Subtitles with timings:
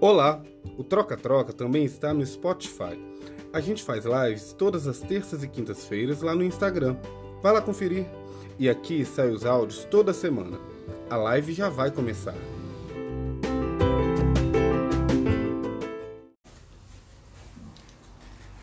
[0.00, 0.42] Olá!
[0.76, 2.98] O Troca Troca também está no Spotify.
[3.52, 6.96] A gente faz lives todas as terças e quintas-feiras lá no Instagram.
[7.42, 8.06] Vai lá conferir.
[8.58, 10.58] E aqui saem os áudios toda semana.
[11.08, 12.34] A live já vai começar.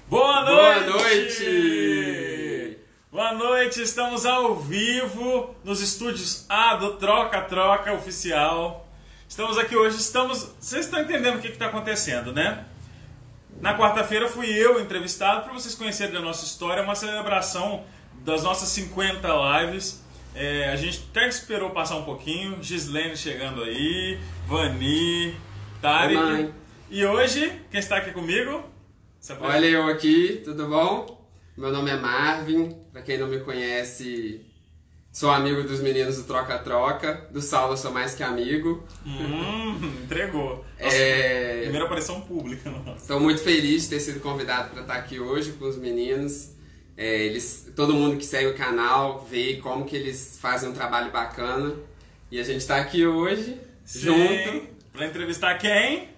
[0.10, 1.44] Boa Boa noite!
[1.44, 2.78] noite!
[3.12, 8.88] Boa noite, estamos ao vivo nos estúdios A do Troca Troca Oficial.
[9.32, 10.54] Estamos aqui hoje, estamos.
[10.60, 12.66] Vocês estão entendendo o que está acontecendo, né?
[13.62, 17.86] Na quarta-feira fui eu entrevistado para vocês conhecerem da nossa história, uma celebração
[18.26, 19.30] das nossas 50
[19.62, 20.04] lives.
[20.36, 25.34] É, a gente até esperou passar um pouquinho, Gislene chegando aí, Vani,
[25.82, 26.54] Tarek.
[26.90, 28.66] E hoje, quem está aqui comigo?
[29.40, 31.26] Olha eu aqui, tudo bom?
[31.56, 34.46] Meu nome é Marvin, pra quem não me conhece,
[35.12, 38.84] sou amigo dos meninos do Troca Troca, do Saulo sou mais que amigo.
[39.06, 40.66] Hum, entregou.
[40.80, 43.02] É, Primeira aparição pública, nossa.
[43.02, 46.52] Estou muito feliz de ter sido convidado para estar aqui hoje com os meninos.
[46.98, 51.12] É, eles, todo mundo que segue o canal vê como que eles fazem um trabalho
[51.12, 51.76] bacana.
[52.30, 54.68] E a gente está aqui hoje, junto.
[54.94, 56.10] Pra entrevistar quem?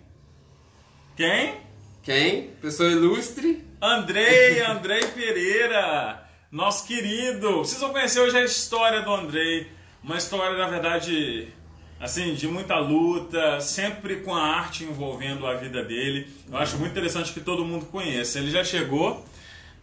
[1.15, 1.57] Quem?
[2.01, 2.49] Quem?
[2.61, 3.63] Pessoa ilustre.
[3.81, 6.22] Andrei, Andrei Pereira,
[6.53, 7.57] nosso querido.
[7.57, 9.71] Vocês vão conhecer hoje a história do Andrei.
[10.03, 11.47] Uma história, na verdade,
[11.99, 16.31] assim, de muita luta, sempre com a arte envolvendo a vida dele.
[16.47, 18.37] Eu acho muito interessante que todo mundo conheça.
[18.37, 19.25] Ele já chegou,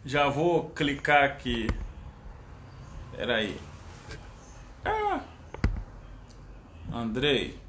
[0.05, 1.67] já vou clicar aqui.
[3.17, 3.57] Peraí.
[4.85, 5.19] Ah.
[6.93, 7.59] Andrei.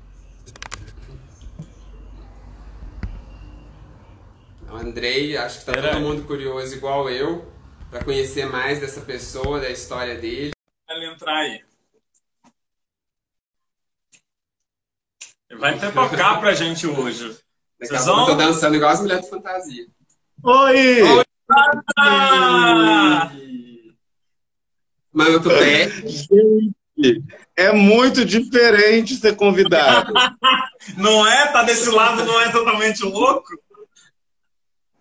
[4.71, 7.53] Andrei, acho que tá todo mundo curioso igual eu,
[7.93, 10.53] para conhecer mais dessa pessoa, da história dele.
[10.89, 11.63] ele entrar aí.
[15.51, 17.37] Ele vai até tocar pra gente hoje.
[17.79, 18.47] Daqui a Vocês pouco eu tô vão?
[18.47, 19.87] dançando igual as mulheres de fantasia.
[20.43, 21.03] Oi!
[21.03, 21.25] Oi.
[21.99, 23.31] Ah!
[25.13, 25.91] Mano, tu pé.
[25.91, 27.23] Gente,
[27.55, 30.15] é muito diferente ser convidado.
[30.97, 31.53] Não é?
[31.53, 33.47] Tá desse lado, não é totalmente louco?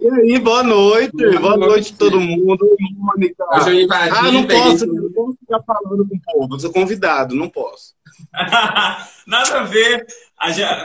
[0.00, 1.12] E aí, boa noite.
[1.16, 1.68] Boa Boa, noite.
[1.70, 2.58] noite, todo mundo.
[2.96, 3.44] Mônica.
[3.54, 5.02] Hoje eu invadi, Ah, não posso, tudo.
[5.02, 6.54] não posso ficar falando com o povo.
[6.54, 7.94] Eu sou convidado, não posso.
[9.26, 10.06] Nada a ver.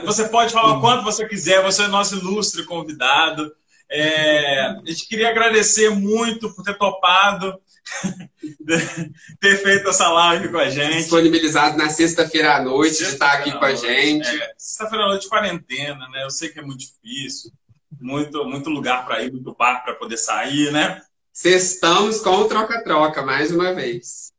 [0.06, 3.51] Você pode falar o quanto você quiser, você é nosso ilustre convidado.
[3.90, 7.59] É, a gente queria agradecer muito por ter topado,
[9.40, 10.95] ter feito essa live com a gente.
[10.97, 14.28] Disponibilizado na sexta-feira à noite de estar aqui com a gente.
[14.28, 16.24] É, Sexta-feira à noite, quarentena, né?
[16.24, 17.51] Eu sei que é muito difícil.
[18.00, 21.02] Muito, muito lugar para ir, muito bar para poder sair, né?
[21.31, 24.31] Sextamos com o troca-troca, mais uma vez.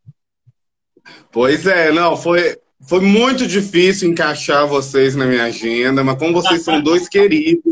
[1.33, 2.57] Pois é, não, foi,
[2.89, 7.63] foi muito difícil encaixar vocês na minha agenda, mas como vocês são dois queridos,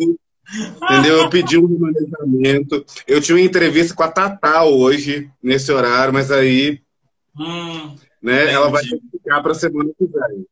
[0.83, 1.19] entendeu?
[1.19, 2.85] Eu pedi um remanejamento.
[3.07, 6.83] Eu tinha uma entrevista com a Tatá hoje, nesse horário, mas aí,
[7.39, 10.47] Hum, né, ela vai ficar pra semana que vem.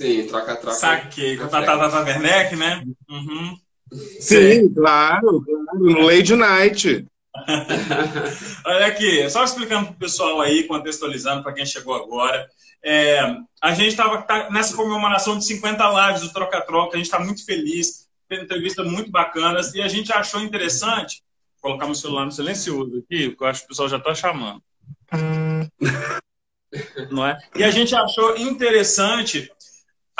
[0.00, 0.76] Sim, troca-troca.
[0.76, 1.36] saquei.
[1.36, 2.82] Com a Tatá Tata Werneck, né?
[3.08, 3.56] Uhum.
[3.92, 7.06] Sim, claro, claro, no Lady Night.
[8.66, 12.48] Olha aqui, só explicando pro pessoal aí, contextualizando para quem chegou agora.
[12.82, 13.20] É,
[13.62, 18.08] a gente estava nessa comemoração de 50 lives do Troca-Troca, a gente está muito feliz,
[18.28, 21.22] fez entrevistas muito bacanas e a gente achou interessante
[21.62, 24.14] vou colocar meu celular no silencioso aqui, porque eu acho que o pessoal já está
[24.14, 24.62] chamando.
[27.10, 27.36] Não é?
[27.56, 29.50] E a gente achou interessante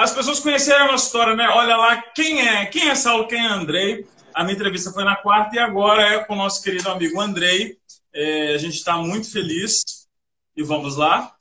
[0.00, 1.48] as pessoas conhecerem a nossa história, né?
[1.50, 2.66] Olha lá, quem é?
[2.66, 3.28] Quem é Saulo?
[3.28, 4.06] Quem é Andrei?
[4.34, 7.76] A minha entrevista foi na quarta e agora é com o nosso querido amigo Andrei.
[8.12, 10.08] É, a gente está muito feliz.
[10.56, 11.34] E vamos lá?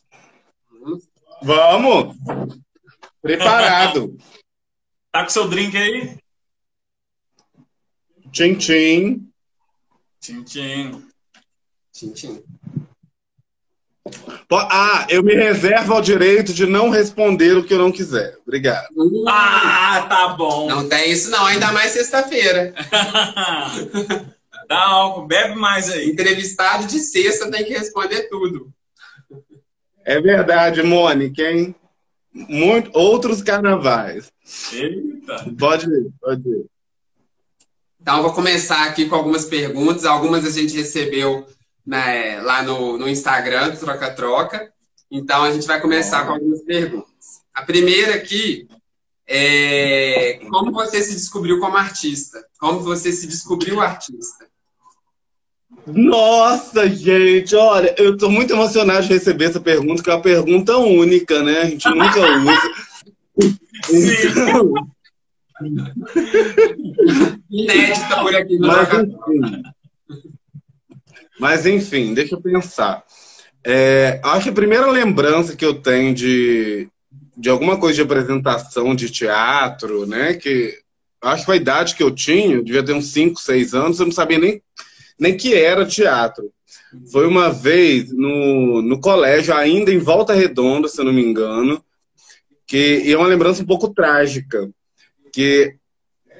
[1.41, 2.15] Vamos!
[3.21, 4.17] Preparado.
[5.11, 6.19] Tá com seu drink aí?
[8.31, 9.27] Tchim, tchim.
[10.21, 11.07] Tchim, tchim.
[11.91, 12.43] Tchim, tchim.
[14.51, 18.37] Ah, eu me reservo ao direito de não responder o que eu não quiser.
[18.45, 18.87] Obrigado.
[19.27, 20.67] Ah, tá bom.
[20.67, 22.73] Não tem isso não, ainda mais sexta-feira.
[24.67, 26.09] Dá álcool, bebe mais aí.
[26.09, 28.71] Entrevistado de sexta tem que responder tudo.
[30.05, 31.75] É verdade, Mônica, hein?
[32.31, 34.31] Muito, outros carnavais.
[34.71, 35.45] Eita.
[35.57, 36.65] Pode ir, pode ir.
[38.01, 40.05] Então, eu vou começar aqui com algumas perguntas.
[40.05, 41.47] Algumas a gente recebeu
[41.85, 44.71] né, lá no, no Instagram do Troca Troca.
[45.11, 47.41] Então, a gente vai começar com algumas perguntas.
[47.53, 48.67] A primeira aqui
[49.27, 52.43] é como você se descobriu como artista?
[52.59, 54.47] Como você se descobriu artista?
[55.87, 60.77] Nossa, gente, olha, eu tô muito emocionado de receber essa pergunta, que é uma pergunta
[60.77, 61.61] única, né?
[61.61, 63.53] A gente nunca usa.
[63.91, 64.73] Então,
[67.49, 68.89] Inédita por aqui no Mas
[71.39, 73.03] mas, enfim deixa eu pensar.
[73.63, 76.87] É, acho que a primeira lembrança que eu tenho de,
[77.35, 80.33] de alguma coisa de apresentação de teatro, né?
[80.33, 80.77] Que
[81.21, 84.13] acho que a idade que eu tinha, devia ter uns 5, 6 anos, eu não
[84.13, 84.61] sabia nem,
[85.19, 86.51] nem que era teatro.
[87.11, 91.83] Foi uma vez no, no colégio, ainda em Volta Redonda, se eu não me engano,
[92.65, 94.69] que e é uma lembrança um pouco trágica,
[95.33, 95.75] que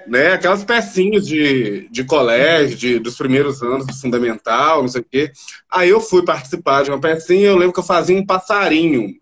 [0.09, 5.05] né, aquelas pecinhas de, de colégio, de, dos primeiros anos do fundamental, não sei o
[5.09, 5.31] quê.
[5.71, 9.15] Aí eu fui participar de uma pecinha e eu lembro que eu fazia um passarinho.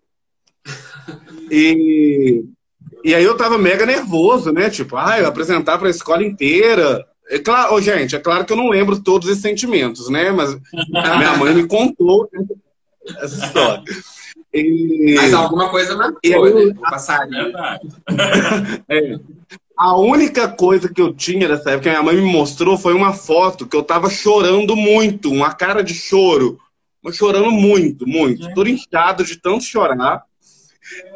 [1.50, 2.44] E,
[3.04, 4.70] e aí eu tava mega nervoso, né?
[4.70, 7.04] Tipo, ah, eu apresentar para a escola inteira.
[7.30, 10.30] É claro, oh, gente, é claro que eu não lembro todos esses sentimentos, né?
[10.30, 12.28] Mas minha mãe me contou
[13.18, 13.84] essa história.
[14.52, 15.14] E...
[15.16, 16.66] Mas alguma coisa marcou, eu...
[16.66, 16.74] né?
[16.76, 17.52] O passarinho.
[18.88, 19.18] é.
[19.78, 23.12] A única coisa que eu tinha dessa época que minha mãe me mostrou foi uma
[23.12, 26.58] foto que eu tava chorando muito, uma cara de choro.
[27.00, 28.52] Mas chorando muito, muito.
[28.54, 30.24] Todo inchado de tanto chorar.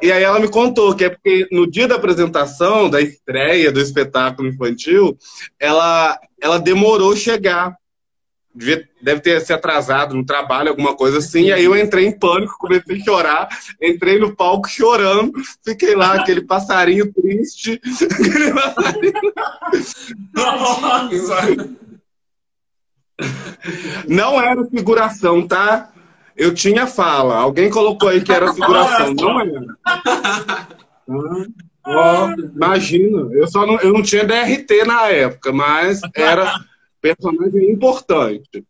[0.00, 3.80] E aí ela me contou que é porque no dia da apresentação, da estreia do
[3.80, 5.18] espetáculo infantil,
[5.58, 7.76] ela, ela demorou chegar
[8.54, 11.44] devia, deve ter se atrasado no trabalho, alguma coisa assim.
[11.44, 13.48] E aí eu entrei em pânico, comecei a chorar,
[13.80, 15.32] entrei no palco chorando,
[15.64, 17.80] fiquei lá, aquele passarinho triste.
[24.08, 25.90] Não era figuração, tá?
[26.36, 27.36] Eu tinha fala.
[27.36, 29.14] Alguém colocou aí que era figuração.
[29.14, 29.76] Não era.
[32.54, 33.28] Imagina.
[33.32, 36.54] Eu só não, eu não tinha DRT na época, mas era
[37.02, 38.64] personagem importante.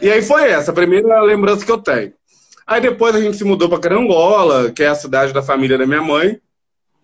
[0.00, 2.12] E aí foi essa, a primeira lembrança que eu tenho.
[2.66, 5.86] Aí depois a gente se mudou para Carangola, que é a cidade da família da
[5.86, 6.38] minha mãe.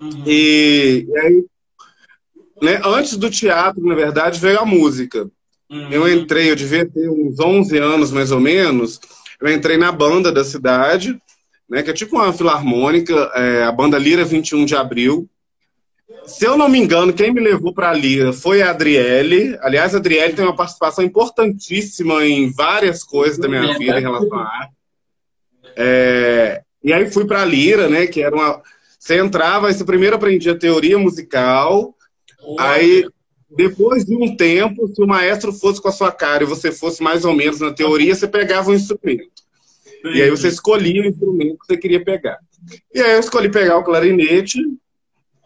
[0.00, 0.22] Uhum.
[0.26, 1.44] E, e, aí,
[2.62, 5.28] né, antes do teatro, na verdade, veio a música.
[5.70, 5.90] Uhum.
[5.90, 8.98] Eu entrei, eu devia ter uns 11 anos mais ou menos.
[9.40, 11.18] Eu entrei na banda da cidade,
[11.68, 15.28] né, que é tipo uma filarmônica, é, a banda Lira 21 de Abril.
[16.26, 19.58] Se eu não me engano, quem me levou para a Lira foi a Adriele.
[19.60, 24.38] Aliás, a Adriele tem uma participação importantíssima em várias coisas da minha vida em relação
[24.38, 24.74] à arte.
[25.76, 28.06] É, e aí fui para a Lira, né?
[28.06, 28.62] Que era uma.
[28.98, 31.94] Você entrava, você primeiro aprendia teoria musical.
[32.58, 33.06] Aí,
[33.56, 37.02] depois de um tempo, se o maestro fosse com a sua cara e você fosse
[37.02, 39.40] mais ou menos na teoria, você pegava um instrumento.
[40.04, 42.38] E aí você escolhia o instrumento que você queria pegar.
[42.94, 44.58] E aí eu escolhi pegar o clarinete,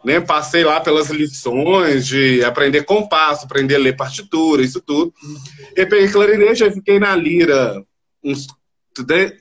[0.05, 0.21] né?
[0.21, 5.11] Passei lá pelas lições de aprender compasso, aprender a ler partitura, isso tudo.
[5.75, 7.83] E peguei clarinete, aí fiquei na lira
[8.23, 8.47] uns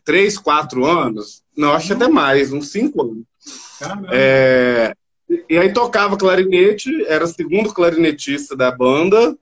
[0.04, 1.42] três, quatro anos.
[1.56, 3.24] Não, acho até mais, uns cinco anos.
[4.10, 4.94] É,
[5.48, 9.36] e aí tocava clarinete, era o segundo clarinetista da banda.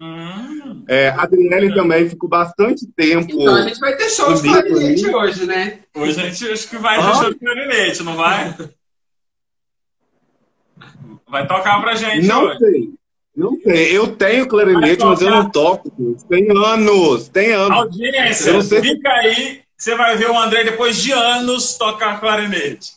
[0.00, 0.84] Hum.
[0.88, 3.32] É, a Adriele também ficou bastante tempo.
[3.32, 5.80] Então a gente vai ter show de clarinete hoje, né?
[5.94, 8.54] Hoje a gente acho que vai ter show de clarinete, não vai?
[11.28, 12.58] Vai tocar pra gente Não hoje.
[12.58, 12.90] sei.
[13.36, 13.96] Não sei.
[13.96, 15.90] Eu tenho clarinete, mas eu não toco.
[16.28, 17.28] Tem anos.
[17.28, 17.78] Tem anos.
[17.78, 19.08] Audiência, eu fica se...
[19.08, 19.62] aí.
[19.76, 22.94] Você vai ver o André depois de anos tocar clarinete.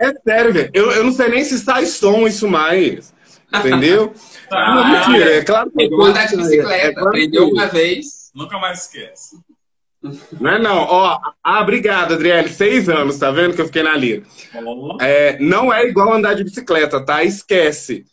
[0.00, 0.70] é sério, velho.
[0.72, 3.12] Eu, eu não sei nem se sai som isso mais.
[3.52, 4.12] Entendeu?
[4.52, 4.74] Tá.
[4.74, 5.36] Não, mentira.
[5.36, 5.76] É claro que.
[5.78, 6.74] Pegou andar de bicicleta.
[6.74, 8.30] É claro aprendeu uma vez.
[8.34, 9.38] Nunca mais esquece.
[10.40, 10.78] Não é não.
[10.78, 12.48] Ó, ah, obrigado, Adriele.
[12.48, 14.22] Seis anos, tá vendo que eu fiquei na lira.
[15.00, 17.22] É, não é igual andar de bicicleta, tá?
[17.22, 18.04] Esquece.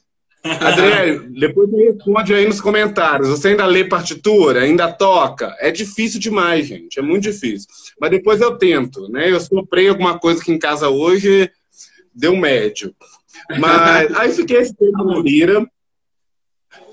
[0.43, 3.27] Adriele, depois me responde aí nos comentários.
[3.27, 4.62] Você ainda lê partitura?
[4.62, 5.55] Ainda toca?
[5.60, 6.98] É difícil demais, gente.
[7.00, 7.67] É muito difícil.
[8.00, 9.31] Mas depois eu tento, né?
[9.31, 11.51] Eu soprei alguma coisa aqui em casa hoje,
[12.13, 12.93] deu médio.
[13.60, 15.65] Mas aí fiquei esse tempo na lira.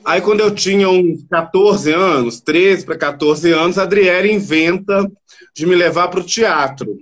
[0.07, 5.05] Aí, quando eu tinha uns 14 anos, 13 para 14 anos, a Adriele inventa
[5.53, 6.97] de me levar para o teatro.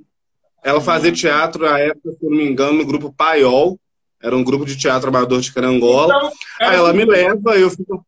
[0.64, 3.78] Ela fazia teatro na época, se não me engano, no grupo Paiol.
[4.22, 6.14] Era um grupo de teatro amador de Carangola.
[6.16, 8.06] Então, Aí ela me leva, eu fico.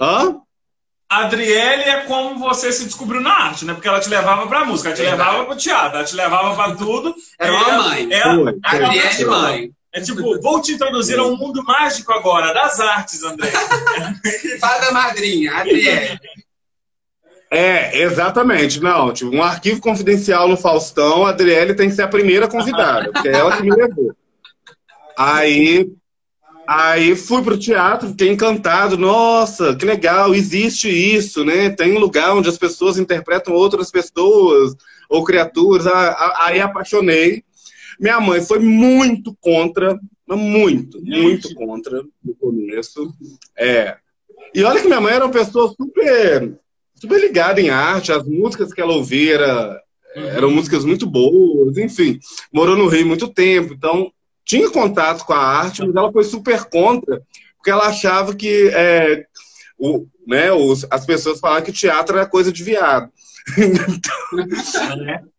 [0.00, 0.40] Hã?
[1.10, 3.74] Adriele é como você se descobriu na arte, né?
[3.74, 6.74] Porque ela te levava pra música, ela te levava pro teatro, ela te levava pra
[6.74, 7.14] tudo.
[7.38, 8.08] Era uma mãe.
[8.10, 9.72] Ela, Adriele mãe.
[9.94, 13.50] É tipo, vou te introduzir a um mundo mágico agora, das artes, André.
[14.58, 16.18] Fada madrinha, Adriele.
[17.50, 18.80] É, exatamente.
[18.80, 23.12] Não, tipo, um arquivo confidencial no Faustão, a Adriele tem que ser a primeira convidada,
[23.12, 24.16] porque é ela que me levou.
[25.14, 25.92] Aí,
[26.66, 28.96] aí fui pro teatro, fiquei encantado.
[28.96, 31.68] Nossa, que legal, existe isso, né?
[31.68, 34.74] Tem um lugar onde as pessoas interpretam outras pessoas
[35.10, 35.86] ou criaturas.
[35.86, 37.44] Aí apaixonei
[38.02, 39.96] Minha mãe foi muito contra,
[40.28, 43.14] muito, muito contra no começo.
[43.56, 43.96] É.
[44.52, 46.58] E olha que minha mãe era uma pessoa super,
[46.96, 49.82] super ligada em arte, as músicas que ela ouvia era,
[50.16, 52.18] eram músicas muito boas, enfim.
[52.52, 54.12] Morou no Rio muito tempo, então
[54.44, 57.22] tinha contato com a arte, mas ela foi super contra,
[57.56, 59.26] porque ela achava que é,
[59.78, 63.08] o, né, os, as pessoas falavam que o teatro era coisa de viado.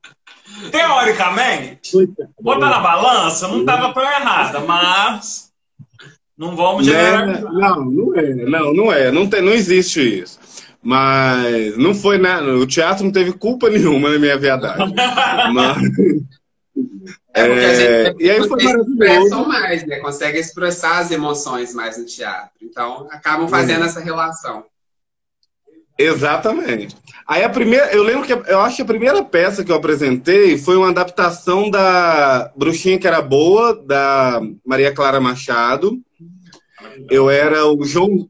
[0.72, 1.92] Teoricamente,
[2.40, 5.52] botar na balança, não estava tão errada, mas
[6.38, 7.54] não vamos generalizar.
[7.54, 7.60] Né?
[7.60, 10.40] Não, não é, não, não é, não, tem, não existe isso.
[10.82, 14.84] Mas não foi nada, o teatro não teve culpa nenhuma na minha verdade.
[15.54, 15.78] mas,
[17.34, 20.00] é porque a gente é, e aí foi expressam mais, né?
[20.00, 22.52] Consegue expressar as emoções mais no teatro.
[22.62, 23.86] Então, acabam fazendo uhum.
[23.86, 24.66] essa relação.
[25.98, 26.96] Exatamente.
[27.28, 30.58] Aí a primeira, eu lembro que eu acho que a primeira peça que eu apresentei
[30.58, 36.00] foi uma adaptação da Bruxinha que era boa da Maria Clara Machado.
[37.10, 38.28] Eu era o João,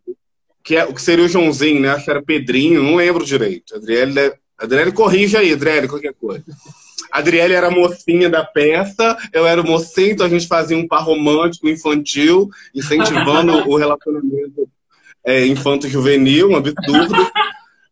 [0.64, 1.90] que é o que seria o Joãozinho, né?
[1.90, 3.76] Acho que era Pedrinho, não lembro direito.
[3.76, 6.46] Adriele, Adriele corrige aí, Adriele, qualquer coisa.
[7.12, 10.88] Adriele era a mocinha da peça, eu era o mocinho, então a gente fazia um
[10.88, 14.68] par romântico infantil, incentivando o relacionamento
[15.26, 17.16] é, infanto-juvenil, um absurdo.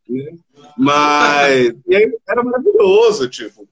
[0.10, 0.34] Né?
[0.78, 1.74] Mas
[2.28, 3.68] era maravilhoso, tipo.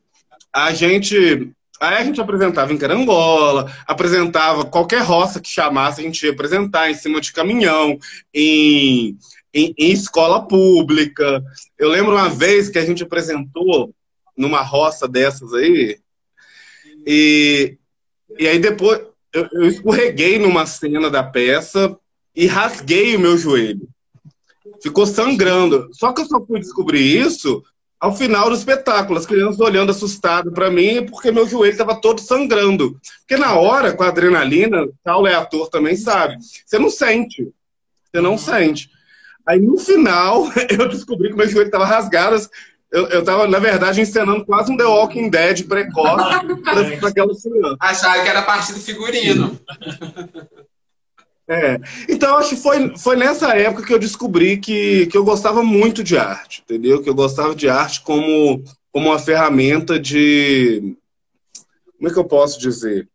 [0.53, 1.51] A gente.
[1.79, 6.91] Aí a gente apresentava em Carangola, apresentava qualquer roça que chamasse, a gente ia apresentar
[6.91, 7.97] em cima de caminhão,
[8.33, 9.17] em,
[9.53, 11.41] em, em escola pública.
[11.77, 13.93] Eu lembro uma vez que a gente apresentou
[14.35, 15.97] numa roça dessas aí,
[17.07, 17.77] e,
[18.37, 18.99] e aí depois
[19.33, 21.97] eu, eu escorreguei numa cena da peça
[22.35, 23.87] e rasguei o meu joelho
[24.81, 25.89] ficou sangrando.
[25.93, 27.63] Só que eu só fui descobrir isso
[27.99, 32.21] ao final do espetáculo, as crianças olhando assustado para mim, porque meu joelho estava todo
[32.21, 32.97] sangrando.
[33.19, 37.49] Porque na hora, com a adrenalina, Paulo é ator também sabe, você não sente.
[38.05, 38.89] Você não sente.
[39.45, 42.37] Aí no final, eu descobri que meu joelho estava rasgado.
[42.91, 47.77] Eu, estava, na verdade, encenando quase um The Walking Dead precoce para aquela criança.
[47.79, 49.59] Acharam que era parte do figurino.
[51.49, 51.79] É.
[52.07, 56.03] Então, acho que foi, foi nessa época que eu descobri que, que eu gostava muito
[56.03, 57.01] de arte, entendeu?
[57.01, 60.95] Que eu gostava de arte como, como uma ferramenta de.
[61.97, 63.09] Como é que eu posso dizer?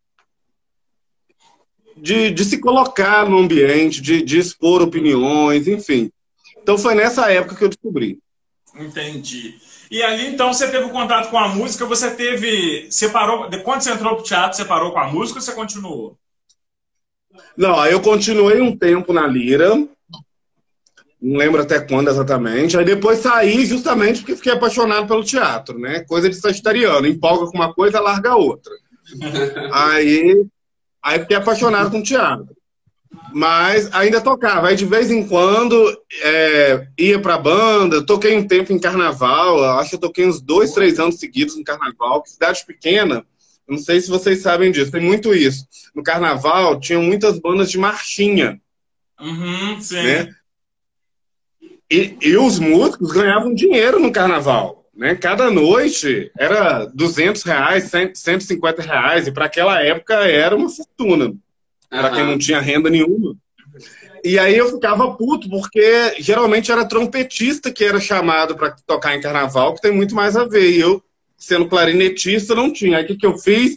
[1.97, 6.11] De, de se colocar no ambiente, de, de expor opiniões, enfim.
[6.61, 8.19] Então, foi nessa época que eu descobri.
[8.75, 9.55] Entendi.
[9.89, 12.89] E ali, então, você teve contato com a música, você teve.
[12.91, 13.49] Separou.
[13.63, 16.19] Quando você entrou pro teatro, você parou com a música ou você continuou?
[17.57, 19.75] Não, aí eu continuei um tempo na Lira.
[21.21, 22.77] Não lembro até quando exatamente.
[22.77, 26.01] Aí depois saí justamente porque fiquei apaixonado pelo teatro, né?
[26.01, 27.07] Coisa de sagitariano.
[27.07, 28.73] Empolga com uma coisa, larga a outra.
[29.73, 30.45] aí,
[31.03, 32.55] aí fiquei apaixonado com teatro.
[33.33, 34.69] Mas ainda tocava.
[34.69, 35.77] Aí de vez em quando
[36.23, 38.05] é, ia pra banda.
[38.05, 39.65] Toquei um tempo em carnaval.
[39.79, 42.23] Acho que eu toquei uns dois, três anos seguidos no carnaval.
[42.27, 43.25] Cidade pequena
[43.69, 45.67] não sei se vocês sabem disso, tem muito isso.
[45.95, 48.61] No carnaval, tinham muitas bandas de marchinha.
[49.21, 50.03] Uhum, sim.
[50.03, 50.35] Né?
[51.91, 54.85] E, e os músicos ganhavam dinheiro no carnaval.
[54.95, 55.15] Né?
[55.15, 61.35] Cada noite era 200 reais, 150 reais, e para aquela época era uma fortuna.
[61.89, 63.37] Para quem não tinha renda nenhuma.
[64.25, 69.21] E aí eu ficava puto, porque geralmente era trompetista que era chamado para tocar em
[69.21, 70.71] carnaval, que tem muito mais a ver.
[70.71, 71.04] E eu
[71.37, 72.99] sendo clarinetista, não tinha.
[72.99, 73.77] Aí o que, que eu fiz?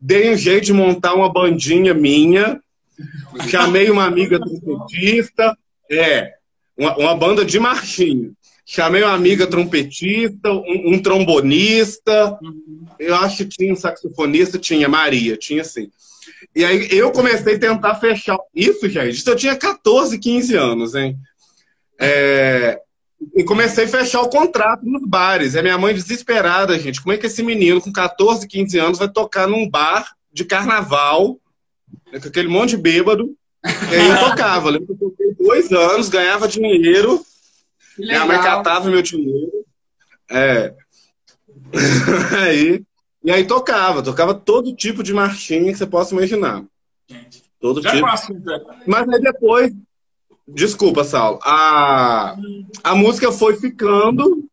[0.00, 2.60] Dei um jeito de montar uma bandinha minha,
[3.48, 5.56] chamei uma amiga trompetista,
[5.90, 6.34] é,
[6.76, 8.30] uma, uma banda de marchinha.
[8.70, 12.38] Chamei uma amiga trompetista, um, um, trombonista,
[12.98, 15.90] eu acho que tinha um saxofonista, tinha Maria, tinha sim.
[16.54, 18.36] E aí eu comecei a tentar fechar.
[18.54, 21.16] Isso, gente, eu tinha 14, 15 anos, hein?
[21.98, 22.78] É,
[23.34, 25.54] e comecei a fechar o contrato nos bares.
[25.54, 27.00] É minha mãe desesperada, gente.
[27.00, 31.38] Como é que esse menino com 14, 15 anos vai tocar num bar de carnaval,
[32.12, 33.34] né, com aquele monte de bêbado?
[33.64, 34.70] E aí eu tocava.
[34.70, 37.20] Eu toquei dois anos, ganhava dinheiro.
[37.98, 39.64] Minha mãe catava meu dinheiro.
[40.30, 40.74] É.
[42.38, 42.82] aí,
[43.24, 44.02] e aí tocava.
[44.02, 46.64] Tocava todo tipo de marchinha que você possa imaginar.
[47.60, 48.06] Todo Já tipo.
[48.86, 49.72] Mas aí depois
[50.48, 51.38] Desculpa, Saulo.
[51.42, 52.34] A,
[52.82, 54.48] a música foi ficando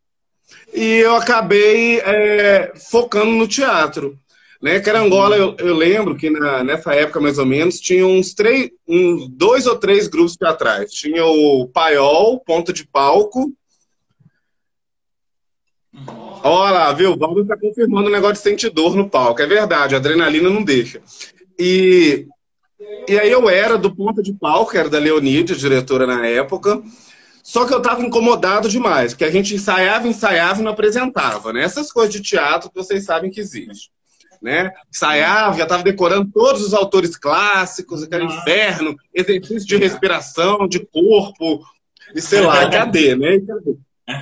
[0.73, 4.17] e eu acabei é, focando no teatro.
[4.61, 4.79] Né?
[4.79, 9.29] Carangola, eu, eu lembro que na, nessa época, mais ou menos, tinha uns, três, uns
[9.29, 10.91] dois ou três grupos teatrais.
[10.91, 13.53] Tinha o Paiol, Ponta de Palco,
[16.43, 17.13] Olha lá, viu?
[17.13, 19.41] O Valdo está confirmando o negócio de sentir dor no palco.
[19.41, 21.01] É verdade, a adrenalina não deixa.
[21.57, 22.27] E,
[23.07, 26.81] e aí eu era do ponta de palco, era da Leonide, diretora na época.
[27.43, 31.63] Só que eu estava incomodado demais, porque a gente ensaiava, ensaiava e não apresentava, né?
[31.63, 33.91] Essas coisas de teatro que vocês sabem que existe.
[34.41, 34.71] Né?
[34.89, 41.63] Ensaiava, já estava decorando todos os autores clássicos, aquele inferno, exercício de respiração, de corpo,
[42.15, 43.39] e sei lá, cadê, né?
[43.39, 43.75] Cadê?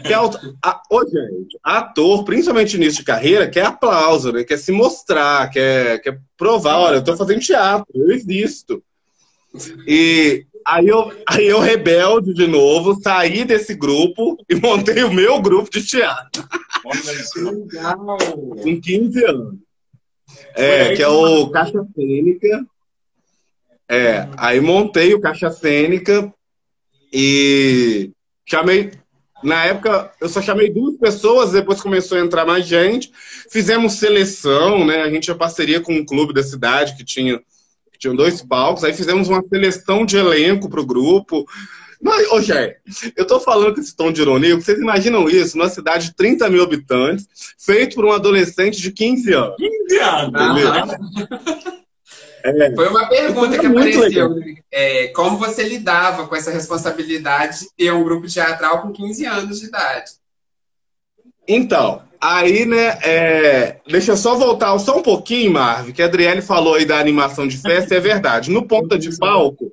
[0.05, 4.43] Que a, ô, gente, ator, principalmente início de carreira, quer aplauso, né?
[4.45, 8.81] Quer se mostrar, quer, quer provar, olha, eu tô fazendo teatro, eu existo.
[9.85, 15.41] E aí eu, aí eu, rebelde de novo, saí desse grupo e montei o meu
[15.41, 16.47] grupo de teatro.
[17.35, 18.17] Legal!
[18.63, 19.55] Com 15 anos.
[20.55, 22.65] É, que é o Caixa Cênica.
[23.89, 26.33] É, aí montei o Caixa Cênica
[27.11, 28.11] e
[28.45, 28.91] chamei
[29.43, 33.11] na época, eu só chamei duas pessoas, depois começou a entrar mais gente.
[33.49, 35.01] Fizemos seleção, né?
[35.01, 37.39] A gente tinha parceria com um clube da cidade que tinha,
[37.91, 38.83] que tinha dois palcos.
[38.83, 41.45] Aí fizemos uma seleção de elenco para o grupo.
[42.01, 42.77] Mas, ô, Jair,
[43.15, 46.49] eu tô falando com esse tom de ironia, vocês imaginam isso, numa cidade de 30
[46.49, 47.25] mil habitantes,
[47.57, 49.55] feito por um adolescente de 15 anos.
[49.55, 50.41] 15 anos!
[50.41, 51.82] Entendeu?
[52.43, 52.75] É.
[52.75, 54.35] Foi uma pergunta que apareceu.
[54.69, 59.59] É, como você lidava com essa responsabilidade de ter um grupo teatral com 15 anos
[59.61, 60.11] de idade?
[61.47, 63.77] Então, aí, né, é...
[63.87, 67.47] deixa eu só voltar só um pouquinho, Marvin, que a Adriele falou aí da animação
[67.47, 68.51] de festa, é verdade.
[68.51, 69.71] No ponta de palco,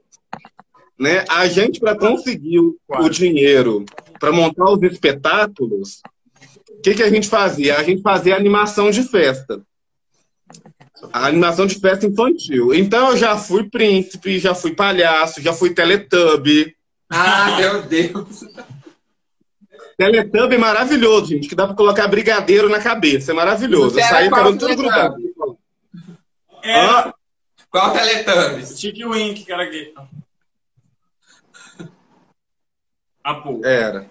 [0.99, 3.85] né, a gente, para conseguir o dinheiro
[4.21, 6.03] para montar os espetáculos,
[6.69, 7.79] o que, que a gente fazia?
[7.79, 9.61] A gente fazia animação de festa.
[11.13, 12.75] A animação de festa infantil.
[12.75, 16.75] Então eu já fui príncipe, já fui palhaço, já fui teletubbie.
[17.09, 18.45] Ah, meu Deus!
[19.97, 23.33] Teletubbie é maravilhoso, gente, que dá pra colocar brigadeiro na cabeça.
[23.33, 23.99] É maravilhoso.
[23.99, 25.17] Eu saí parando tudo grudado.
[26.63, 26.81] É.
[26.81, 27.15] Ah.
[27.71, 28.67] Qual Teletubbie?
[28.67, 29.93] Chique Wink, cara aqui.
[33.23, 33.61] Apo.
[33.65, 34.11] Era.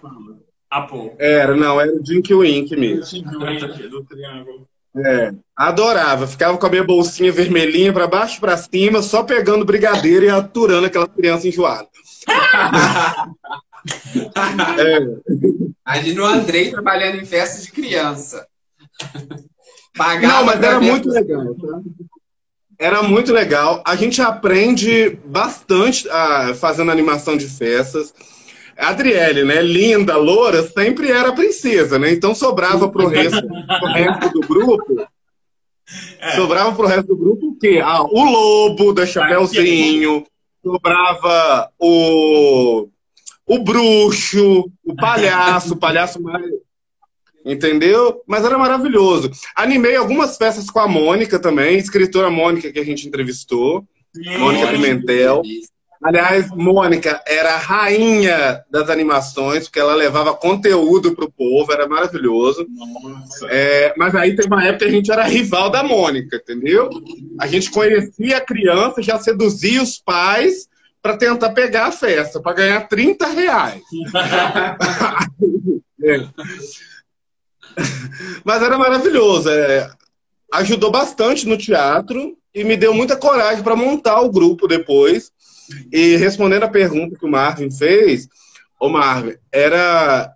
[0.70, 1.16] Apo.
[1.18, 3.04] Era, não, era o Dink Wink mesmo.
[3.04, 4.69] Dink Wink, do triângulo.
[4.96, 6.26] É, adorava.
[6.26, 10.30] Ficava com a minha bolsinha vermelhinha para baixo e para cima, só pegando brigadeiro e
[10.30, 11.88] aturando aquela criança enjoada.
[14.78, 14.98] é.
[15.86, 18.46] Imagina o Andrei trabalhando em festa de criança.
[19.96, 21.54] Pagava Não, mas era muito legal.
[21.54, 21.80] Tá?
[22.78, 23.82] Era muito legal.
[23.86, 28.12] A gente aprende bastante ah, fazendo animação de festas.
[28.80, 29.60] A Adriele, né?
[29.60, 32.10] Linda, loura, sempre era princesa, né?
[32.10, 35.06] Então sobrava pro resto, pro resto do grupo.
[36.20, 36.30] É.
[36.32, 37.80] Sobrava pro resto do grupo o quê?
[37.82, 40.24] Ah, o lobo da Chapeuzinho,
[40.62, 42.88] sobrava o,
[43.46, 46.44] o bruxo, o palhaço, o palhaço mais.
[47.44, 48.22] Entendeu?
[48.26, 49.30] Mas era maravilhoso.
[49.56, 53.84] Animei algumas festas com a Mônica também, escritora Mônica que a gente entrevistou.
[54.14, 55.42] Sim, Mônica Pimentel.
[56.02, 61.86] Aliás, Mônica era a rainha das animações, porque ela levava conteúdo para o povo, era
[61.86, 62.66] maravilhoso.
[63.50, 66.88] É, mas aí teve uma época que a gente era rival da Mônica, entendeu?
[67.38, 70.70] A gente conhecia a criança, já seduzia os pais
[71.02, 73.82] para tentar pegar a festa, para ganhar 30 reais.
[76.02, 76.28] é.
[78.42, 79.50] Mas era maravilhoso.
[79.50, 79.90] É,
[80.54, 85.30] ajudou bastante no teatro e me deu muita coragem para montar o grupo depois
[85.92, 88.28] e respondendo a pergunta que o Marvin fez,
[88.80, 90.32] o Marvin, era.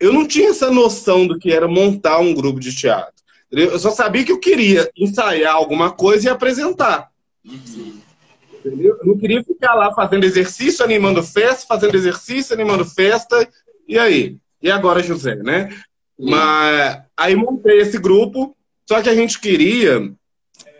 [0.00, 3.14] Eu não tinha essa noção do que era montar um grupo de teatro.
[3.50, 7.08] Eu só sabia que eu queria ensaiar alguma coisa e apresentar.
[7.44, 8.98] Entendeu?
[9.00, 13.48] Eu não queria ficar lá fazendo exercício, animando festa, fazendo exercício, animando festa.
[13.86, 14.36] E aí?
[14.60, 15.70] E agora, José, né?
[16.18, 20.12] Mas aí montei esse grupo, só que a gente queria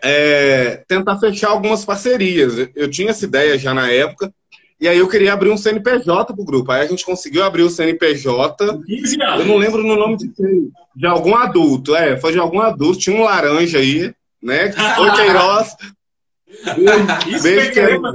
[0.07, 2.69] é, tentar fechar algumas parcerias.
[2.75, 4.31] Eu tinha essa ideia já na época,
[4.79, 6.71] e aí eu queria abrir um CNPJ pro grupo.
[6.71, 8.83] Aí a gente conseguiu abrir o CNPJ.
[9.39, 10.69] Eu não lembro no nome de quem.
[10.95, 14.71] De algum adulto, é, foi de algum adulto, tinha um laranja aí, né?
[14.99, 15.75] Oi, Queiroz.
[17.27, 18.05] Isso beijo, que eu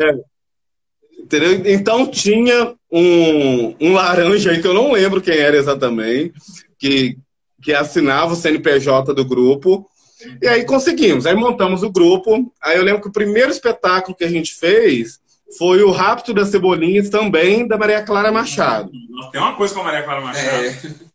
[0.00, 0.20] é.
[1.18, 1.62] Entendeu?
[1.64, 6.34] Então tinha um, um laranja aí que eu não lembro quem era exatamente,
[6.78, 7.16] que,
[7.62, 9.88] que assinava o CNPJ do grupo.
[10.42, 11.26] E aí conseguimos.
[11.26, 12.52] Aí montamos o grupo.
[12.62, 15.20] Aí eu lembro que o primeiro espetáculo que a gente fez
[15.58, 18.90] foi o Rapto das Cebolinhas, também da Maria Clara Machado.
[19.32, 20.64] Tem uma coisa com a Maria Clara Machado.
[20.64, 21.10] É.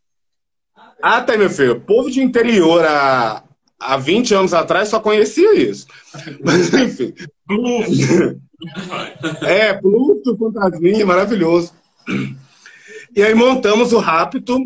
[1.02, 1.72] Ah, tá, meu filho.
[1.72, 3.42] O povo de interior há,
[3.78, 5.86] há 20 anos atrás só conhecia isso.
[6.42, 7.14] Mas, enfim.
[9.42, 11.72] é, Pluto, Fantasminha, maravilhoso.
[13.14, 14.58] E aí montamos o Rapto.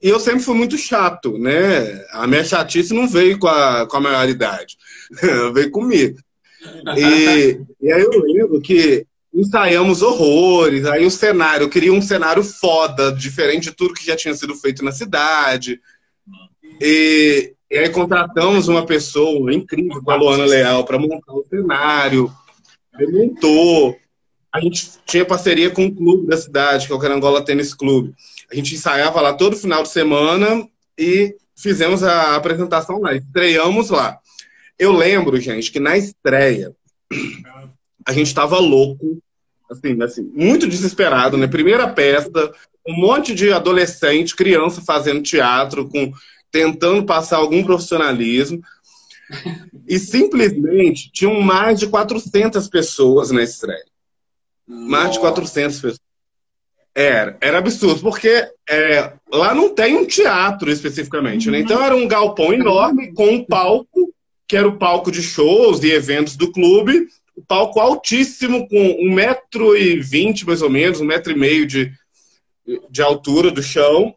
[0.00, 2.04] E eu sempre fui muito chato, né?
[2.10, 4.76] A minha chatice não veio com a, com a maioridade,
[5.52, 6.18] veio comigo.
[6.96, 12.42] E, e aí eu lembro que ensaiamos horrores, aí o cenário, eu queria um cenário
[12.42, 15.80] foda, diferente de tudo que já tinha sido feito na cidade.
[16.80, 22.32] E, e aí contratamos uma pessoa incrível, com a Luana Leal, para montar o cenário.
[22.98, 23.96] Ele montou.
[24.52, 28.14] A gente tinha parceria com o clube da cidade, que é o Carangola Tênis Clube.
[28.50, 30.66] A gente ensaiava lá todo final de semana
[30.98, 33.14] e fizemos a apresentação lá.
[33.14, 34.18] Estreamos lá.
[34.78, 36.72] Eu lembro, gente, que na estreia
[38.06, 39.20] a gente estava louco,
[39.70, 41.46] assim, assim, muito desesperado, né?
[41.46, 42.52] Primeira peça,
[42.86, 46.12] um monte de adolescente, criança fazendo teatro, com
[46.50, 48.62] tentando passar algum profissionalismo.
[49.86, 53.84] E simplesmente tinham mais de 400 pessoas na estreia.
[54.66, 56.07] Mais de 400 pessoas.
[57.00, 61.60] Era, era absurdo, porque é, lá não tem um teatro especificamente, né?
[61.60, 64.12] Então era um galpão enorme com um palco,
[64.48, 67.06] que era o palco de shows e eventos do clube,
[67.36, 71.68] um palco altíssimo, com um metro e vinte, mais ou menos, um metro e meio
[71.68, 71.92] de,
[72.90, 74.12] de altura do chão.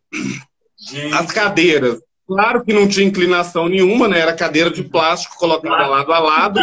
[0.76, 1.14] Gente.
[1.14, 4.22] As cadeiras, claro que não tinha inclinação nenhuma, né?
[4.22, 6.60] Era cadeira de plástico colocada lado a lado.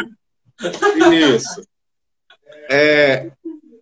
[1.37, 1.63] Isso.
[2.69, 3.31] É,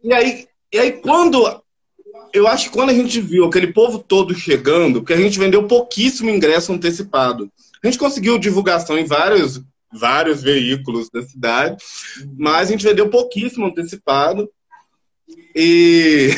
[0.04, 1.64] e aí, e aí quando
[2.36, 5.66] eu acho que quando a gente viu aquele povo todo chegando, porque a gente vendeu
[5.66, 7.50] pouquíssimo ingresso antecipado.
[7.82, 11.82] A gente conseguiu divulgação em vários, vários veículos da cidade,
[12.36, 14.50] mas a gente vendeu pouquíssimo antecipado.
[15.54, 16.30] E,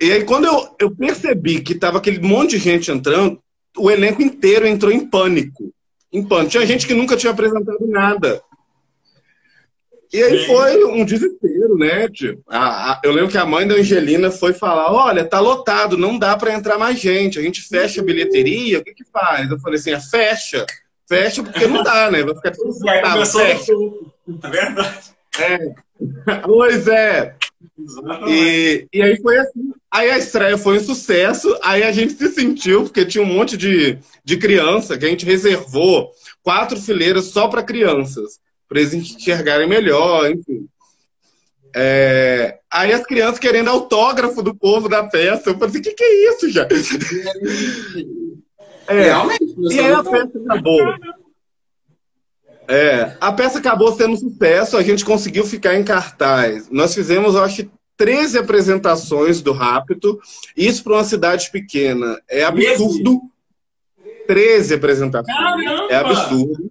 [0.00, 3.42] e aí, quando eu, eu percebi que tava aquele monte de gente entrando,
[3.76, 5.72] o elenco inteiro entrou em pânico.
[6.12, 6.52] Em pânico.
[6.52, 8.40] Tinha gente que nunca tinha apresentado nada.
[10.12, 12.08] E aí foi um desespero, né?
[12.08, 15.98] Tipo, a, a, eu lembro que a mãe da Angelina foi falar: olha, tá lotado,
[15.98, 17.38] não dá para entrar mais gente.
[17.38, 19.50] A gente fecha a bilheteria, o que que faz?
[19.50, 20.64] Eu falei assim: é, fecha,
[21.06, 22.22] fecha porque não dá, né?
[22.22, 23.72] Vai ficar tudo lotado, fecha.
[24.42, 24.98] É verdade.
[25.38, 25.58] É.
[26.44, 27.34] Pois é.
[28.28, 29.72] E, e aí foi assim.
[29.90, 33.56] Aí a estreia foi um sucesso, aí a gente se sentiu, porque tinha um monte
[33.56, 39.68] de, de criança que a gente reservou quatro fileiras só para crianças para eles enxergarem
[39.68, 40.66] melhor, enfim.
[41.74, 42.58] É...
[42.70, 45.50] Aí as crianças querendo autógrafo do povo da peça.
[45.50, 46.66] Eu falei assim, o que, que é isso, já?
[48.88, 49.02] é.
[49.02, 49.54] Realmente.
[49.70, 50.94] E aí a peça acabou.
[52.70, 56.68] É, a peça acabou sendo um sucesso, a gente conseguiu ficar em cartaz.
[56.70, 60.20] Nós fizemos, eu acho, 13 apresentações do Rápido.
[60.54, 63.20] Isso para uma cidade pequena é absurdo.
[64.26, 65.36] 13 apresentações.
[65.36, 65.88] Caramba!
[65.90, 66.70] É absurdo.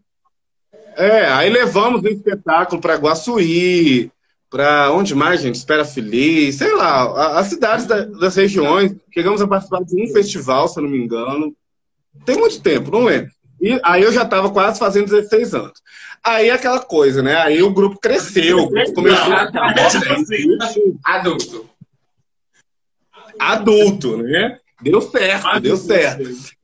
[0.97, 4.11] É, aí levamos o espetáculo para Guaçuí,
[4.49, 5.53] para onde mais, gente?
[5.53, 8.95] Espera Feliz, sei lá, as cidades da, das regiões.
[9.13, 11.55] Chegamos a participar de um festival, se eu não me engano.
[12.25, 13.29] Tem muito tempo, não lembro.
[13.61, 15.81] E aí eu já estava quase fazendo 16 anos.
[16.23, 17.35] Aí aquela coisa, né?
[17.37, 19.51] Aí o grupo cresceu, o grupo começou a
[21.05, 21.69] Adulto.
[23.39, 24.57] Adulto, né?
[24.81, 25.61] Deu certo, Adulto.
[25.61, 26.56] deu certo.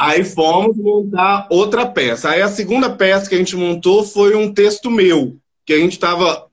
[0.00, 2.30] Aí fomos montar outra peça.
[2.30, 5.92] Aí a segunda peça que a gente montou foi um texto meu, que a gente
[5.92, 6.46] estava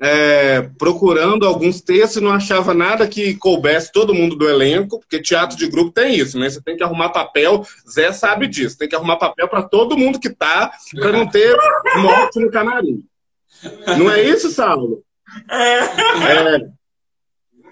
[0.00, 5.20] é, procurando alguns textos e não achava nada que coubesse todo mundo do elenco, porque
[5.20, 6.48] teatro de grupo tem isso, né?
[6.48, 10.20] Você tem que arrumar papel, Zé sabe disso, tem que arrumar papel para todo mundo
[10.20, 11.56] que tá, para não ter
[11.96, 13.02] morte no canarinho.
[13.98, 15.02] Não é isso, Saulo?
[15.50, 16.81] É.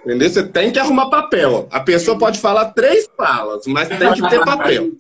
[0.05, 0.31] Entendeu?
[0.31, 1.69] Você tem que arrumar papel.
[1.71, 4.91] A pessoa pode falar três falas, mas tem que ter papel.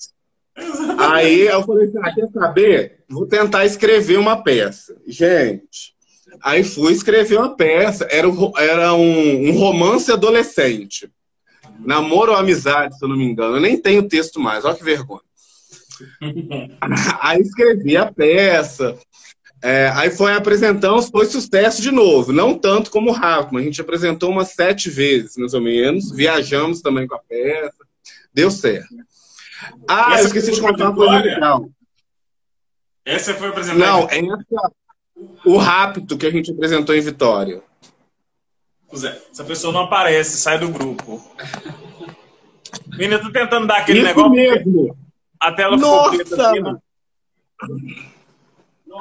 [0.98, 3.04] Aí eu falei assim, ah, quer saber?
[3.08, 4.96] Vou tentar escrever uma peça.
[5.06, 5.94] Gente,
[6.42, 8.06] aí fui escrever uma peça.
[8.10, 11.10] Era, um, era um, um romance adolescente.
[11.78, 13.56] Namoro ou amizade, se eu não me engano.
[13.56, 15.22] Eu nem tenho texto mais, olha que vergonha.
[17.20, 18.98] Aí escrevi a peça,
[19.62, 22.33] é, aí foi apresentamos, foi sucesso de novo.
[22.33, 26.11] Não tanto como o Rafa, a gente apresentou umas sete vezes, mais ou menos.
[26.11, 27.85] Viajamos também com a peça.
[28.33, 28.88] Deu certo.
[29.87, 31.68] Ah, eu esqueci de contar uma coisa legal.
[33.05, 33.85] Essa foi apresentada?
[33.85, 34.73] Não, essa,
[35.44, 37.62] o Rápido que a gente apresentou em Vitória.
[38.96, 41.23] Zé, essa pessoa não aparece, sai do grupo.
[42.88, 44.31] Menina, tô tentando dar aquele Isso negócio.
[44.31, 44.96] Mesmo.
[45.38, 46.18] A tela Nossa!
[46.18, 46.83] ficou preta?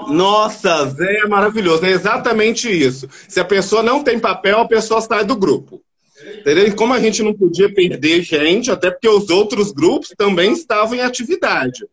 [0.07, 1.85] Nossa, Zé é maravilhoso.
[1.85, 3.09] É exatamente isso.
[3.27, 5.81] Se a pessoa não tem papel, a pessoa sai do grupo.
[6.39, 6.67] Entendeu?
[6.67, 10.95] E como a gente não podia perder gente, até porque os outros grupos também estavam
[10.95, 11.85] em atividade.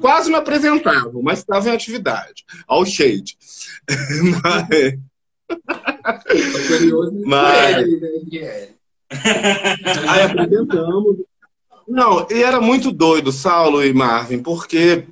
[0.00, 2.44] Quase não apresentavam, mas estavam em atividade.
[2.66, 3.36] Ao shade.
[4.44, 4.98] mas...
[7.26, 7.86] mas...
[10.08, 11.16] Aí apresentamos.
[11.88, 15.04] Não, e era muito doido, Saulo e Marvin, porque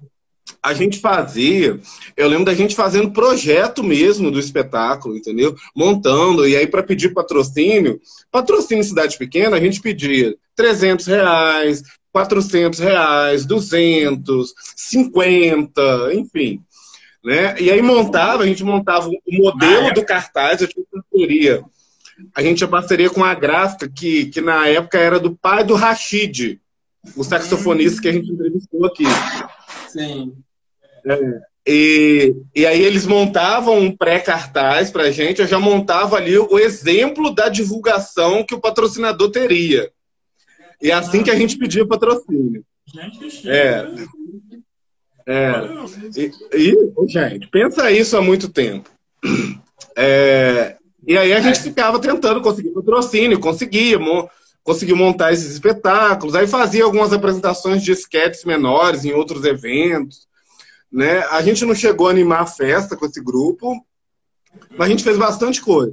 [0.62, 1.80] a gente fazia,
[2.16, 5.54] eu lembro da gente fazendo projeto mesmo do espetáculo, entendeu?
[5.74, 8.00] Montando, e aí para pedir patrocínio,
[8.30, 16.60] patrocínio em cidade pequena, a gente pedia 300 reais, 400 reais, 200, 50, enfim.
[17.24, 17.60] Né?
[17.60, 21.62] E aí montava, a gente montava o modelo do cartaz, eu tinha parceria.
[22.34, 25.74] A gente tinha parceria com a gráfica, que, que na época era do pai do
[25.74, 26.60] Rashid,
[27.16, 29.04] o saxofonista que a gente entrevistou aqui.
[29.92, 30.34] Sim.
[31.06, 36.58] É, e, e aí eles montavam um pré-cartaz pra gente, eu já montava ali o
[36.58, 39.90] exemplo da divulgação que o patrocinador teria.
[40.82, 42.64] E é assim que a gente pedia patrocínio.
[43.46, 43.86] É.
[45.26, 45.52] É.
[46.16, 48.90] E, e, gente, pensa isso há muito tempo.
[49.96, 50.76] É,
[51.06, 53.98] e aí a gente ficava tentando conseguir patrocínio, conseguia,
[54.70, 60.28] conseguiu montar esses espetáculos, aí fazia algumas apresentações de esquetes menores em outros eventos.
[60.92, 61.24] Né?
[61.24, 63.84] A gente não chegou a animar a festa com esse grupo,
[64.70, 65.92] mas a gente fez bastante coisa.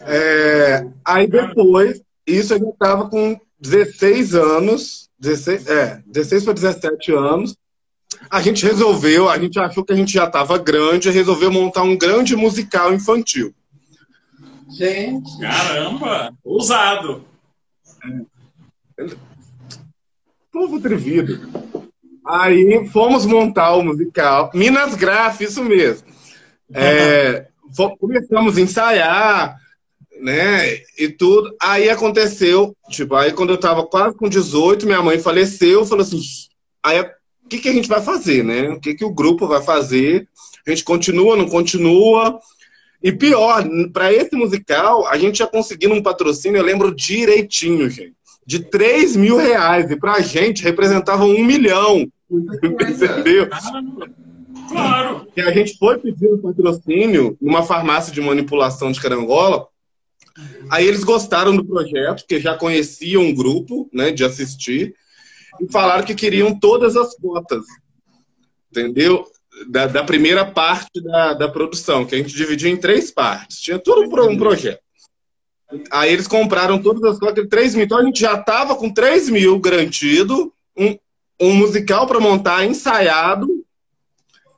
[0.00, 7.12] É, aí depois, isso a gente estava com 16 anos, 16, é, 16 para 17
[7.12, 7.54] anos,
[8.30, 11.98] a gente resolveu, a gente achou que a gente já estava grande, resolveu montar um
[11.98, 13.54] grande musical infantil.
[14.70, 15.38] Gente.
[15.38, 16.32] Caramba!
[16.42, 17.28] Ousado!
[18.04, 19.06] É.
[20.52, 21.48] Povo atrevido.
[22.26, 24.50] Aí fomos montar o musical.
[24.54, 26.06] Minas Graf, isso mesmo.
[26.72, 27.46] É,
[27.98, 29.56] começamos a ensaiar,
[30.20, 30.80] né?
[30.98, 31.54] E tudo.
[31.60, 36.20] Aí aconteceu, tipo, aí quando eu tava quase com 18, minha mãe faleceu, falou assim:
[36.82, 38.70] aí o que, que a gente vai fazer, né?
[38.70, 40.28] O que, que o grupo vai fazer?
[40.66, 42.38] A gente continua, não continua?
[43.02, 48.14] E pior, para esse musical, a gente já conseguiu um patrocínio, eu lembro direitinho, gente,
[48.46, 49.90] de 3 mil reais.
[49.90, 52.06] E pra gente representava um milhão.
[52.30, 53.48] Entendeu?
[54.68, 55.26] Claro.
[55.36, 59.66] E a gente foi pedir um patrocínio numa farmácia de manipulação de carangola.
[60.70, 64.94] Aí eles gostaram do projeto, porque já conheciam um grupo né, de assistir,
[65.60, 67.64] e falaram que queriam todas as cotas.
[68.70, 69.26] Entendeu?
[69.68, 73.60] Da, da primeira parte da, da produção, que a gente dividia em três partes.
[73.60, 74.80] Tinha tudo para um projeto.
[75.90, 77.84] Aí eles compraram todas as coisas, 3 mil.
[77.84, 80.96] Então a gente já estava com 3 mil garantido, um,
[81.40, 83.46] um musical para montar ensaiado.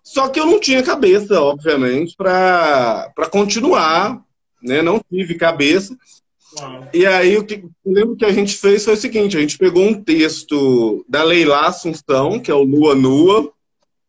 [0.03, 4.23] Só que eu não tinha cabeça, obviamente, para continuar.
[4.63, 4.81] Né?
[4.81, 5.97] Não tive cabeça.
[6.93, 9.59] E aí o que eu lembro que a gente fez foi o seguinte: a gente
[9.59, 13.51] pegou um texto da Leila Assunção, que é o Lua Nua,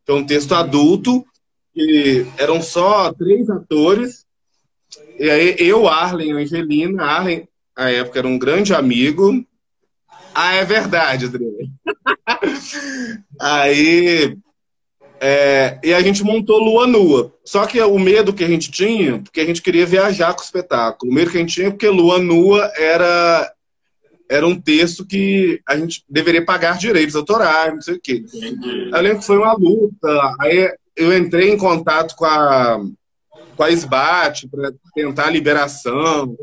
[0.04, 1.24] que é um texto adulto,
[1.72, 4.24] que eram só três atores.
[5.18, 9.44] E aí eu, Arlen e Angelina, Arlen, à época, era um grande amigo.
[10.34, 11.46] Ah, é verdade, André.
[13.40, 14.36] aí.
[15.20, 17.32] É, e a gente montou Lua Nua.
[17.44, 20.44] Só que o medo que a gente tinha, porque a gente queria viajar com o
[20.44, 21.10] espetáculo.
[21.10, 23.53] O medo que a gente tinha, porque Lua Nua era
[24.28, 28.24] era um texto que a gente deveria pagar direitos autorais, não sei o quê.
[28.92, 30.34] Eu lembro que foi uma luta.
[30.40, 32.80] Aí eu entrei em contato com a,
[33.56, 36.36] com a SBAT para tentar a liberação.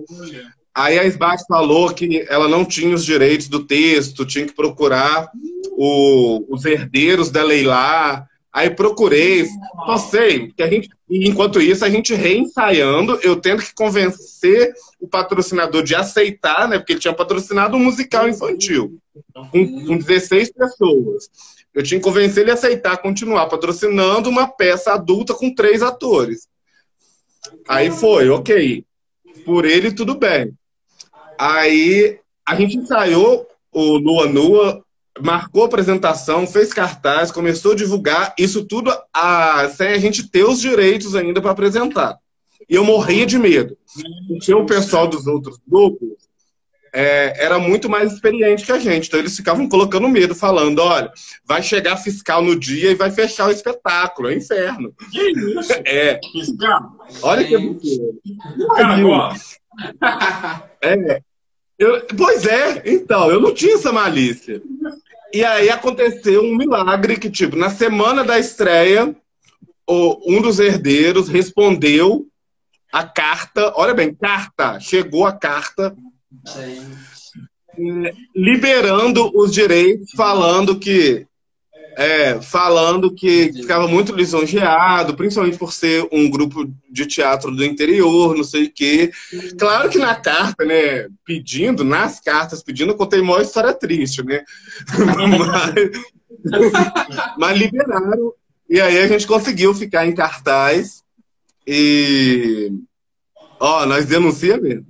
[0.74, 5.30] Aí a SBAT falou que ela não tinha os direitos do texto, tinha que procurar
[5.72, 8.26] o, os herdeiros da Leilá.
[8.54, 9.46] Aí procurei,
[9.86, 15.08] só sei que a gente, enquanto isso, a gente reensaiando, eu tendo que convencer o
[15.08, 16.78] patrocinador de aceitar, né?
[16.78, 19.00] Porque ele tinha patrocinado um musical infantil
[19.52, 21.30] com, com 16 pessoas.
[21.74, 26.48] Eu tinha que convencer ele a aceitar continuar patrocinando uma peça adulta com três atores.
[27.68, 28.84] Aí foi, ok.
[29.46, 30.54] Por ele, tudo bem.
[31.40, 34.84] Aí a gente ensaiou o Lua Nua
[35.24, 40.44] marcou a apresentação, fez cartaz, começou a divulgar, isso tudo a, sem a gente ter
[40.44, 42.18] os direitos ainda para apresentar.
[42.70, 43.78] E eu morria de medo.
[44.28, 46.10] Porque o pessoal dos outros grupos
[46.94, 49.08] é, era muito mais experiente que a gente.
[49.08, 51.12] Então eles ficavam colocando medo, falando: olha,
[51.46, 54.30] vai chegar fiscal no dia e vai fechar o espetáculo.
[54.30, 54.94] É inferno.
[55.12, 55.74] Que isso?
[55.86, 56.20] É.
[56.32, 56.98] Fiscal?
[57.22, 58.22] Olha que absurdo.
[60.84, 61.22] É.
[61.78, 64.62] Eu, pois é, então, eu não tinha essa malícia.
[65.34, 69.16] E aí aconteceu um milagre que, tipo, na semana da estreia,
[69.88, 72.28] um dos herdeiros respondeu
[72.92, 75.96] a carta, olha bem, carta, chegou a carta
[78.36, 81.26] liberando os direitos, falando que
[81.96, 88.36] é, falando que ficava muito lisonjeado, principalmente por ser um grupo de teatro do interior,
[88.36, 89.12] não sei o quê.
[89.58, 94.44] Claro que na carta, né, pedindo, nas cartas pedindo, eu contei uma história triste, né?
[96.44, 96.72] mas,
[97.38, 98.34] mas liberaram,
[98.70, 101.04] e aí a gente conseguiu ficar em cartaz,
[101.68, 102.72] e...
[103.60, 104.86] Ó, nós denunciamos mesmo.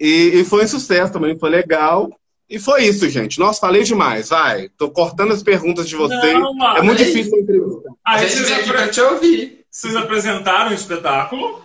[0.00, 2.10] E, e foi um sucesso também, foi legal.
[2.48, 3.38] E foi isso, gente.
[3.38, 4.30] Nossa, falei demais.
[4.30, 4.70] Vai.
[4.70, 6.34] Tô cortando as perguntas de vocês.
[6.34, 7.90] Não, é muito difícil entrevistar.
[8.06, 9.64] A gente veio aqui pra te ouvir.
[9.70, 11.62] Vocês apresentaram o espetáculo.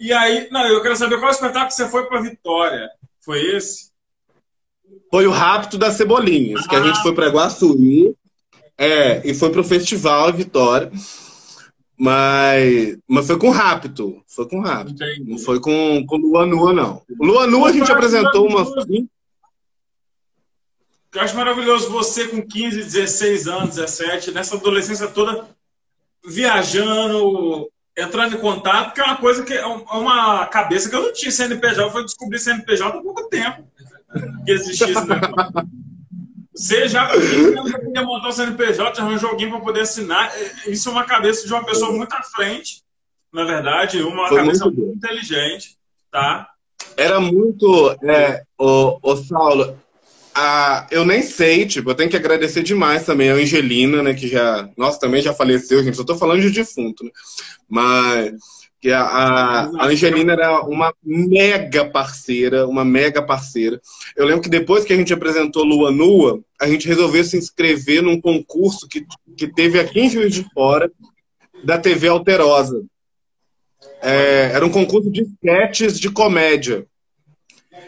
[0.00, 2.88] E aí, não, eu quero saber qual espetáculo você foi para Vitória.
[3.20, 3.92] Foi esse?
[5.10, 6.68] Foi o Rapto das Cebolinhas, ah.
[6.68, 8.14] que a gente foi para Guaçuí.
[8.78, 10.90] É, e foi pro Festival Vitória.
[11.96, 14.22] Mas, mas foi com Rapto.
[14.26, 14.92] Foi com Rapto.
[14.92, 15.30] Entendi.
[15.30, 17.02] Não foi com, com Lua Nua, não.
[17.20, 18.64] Lua Nua a gente apresentou uma
[21.14, 25.46] eu acho maravilhoso você com 15, 16 anos, 17, nessa adolescência toda,
[26.24, 31.02] viajando, entrando em contato, que é uma coisa que é, é uma cabeça que eu
[31.02, 33.64] não tinha CNPJ, eu fui descobrir CNPJ há pouco tempo
[34.44, 35.52] que existia esse negócio.
[36.54, 40.32] Você já podia montar o CNPJ, arranjou alguém para poder assinar.
[40.66, 42.82] Isso é uma cabeça de uma pessoa muito à frente,
[43.32, 45.76] na verdade, uma Foi cabeça muito, muito inteligente,
[46.10, 46.50] tá?
[46.96, 49.78] Era muito, é, o, o Saulo,
[50.34, 54.28] a, eu nem sei, tipo, eu tenho que agradecer demais também a Angelina, né, que
[54.28, 57.10] já, nossa, também já faleceu, gente, só tô falando de defunto, né?
[57.68, 58.32] Mas
[58.82, 63.80] que a, a, a, Angelina era uma mega parceira, uma mega parceira.
[64.16, 68.02] Eu lembro que depois que a gente apresentou Lua Nua, a gente resolveu se inscrever
[68.02, 70.90] num concurso que, que teve aqui em Juiz de Fora,
[71.62, 72.84] da TV Alterosa.
[74.02, 76.84] É, era um concurso de sketches de comédia.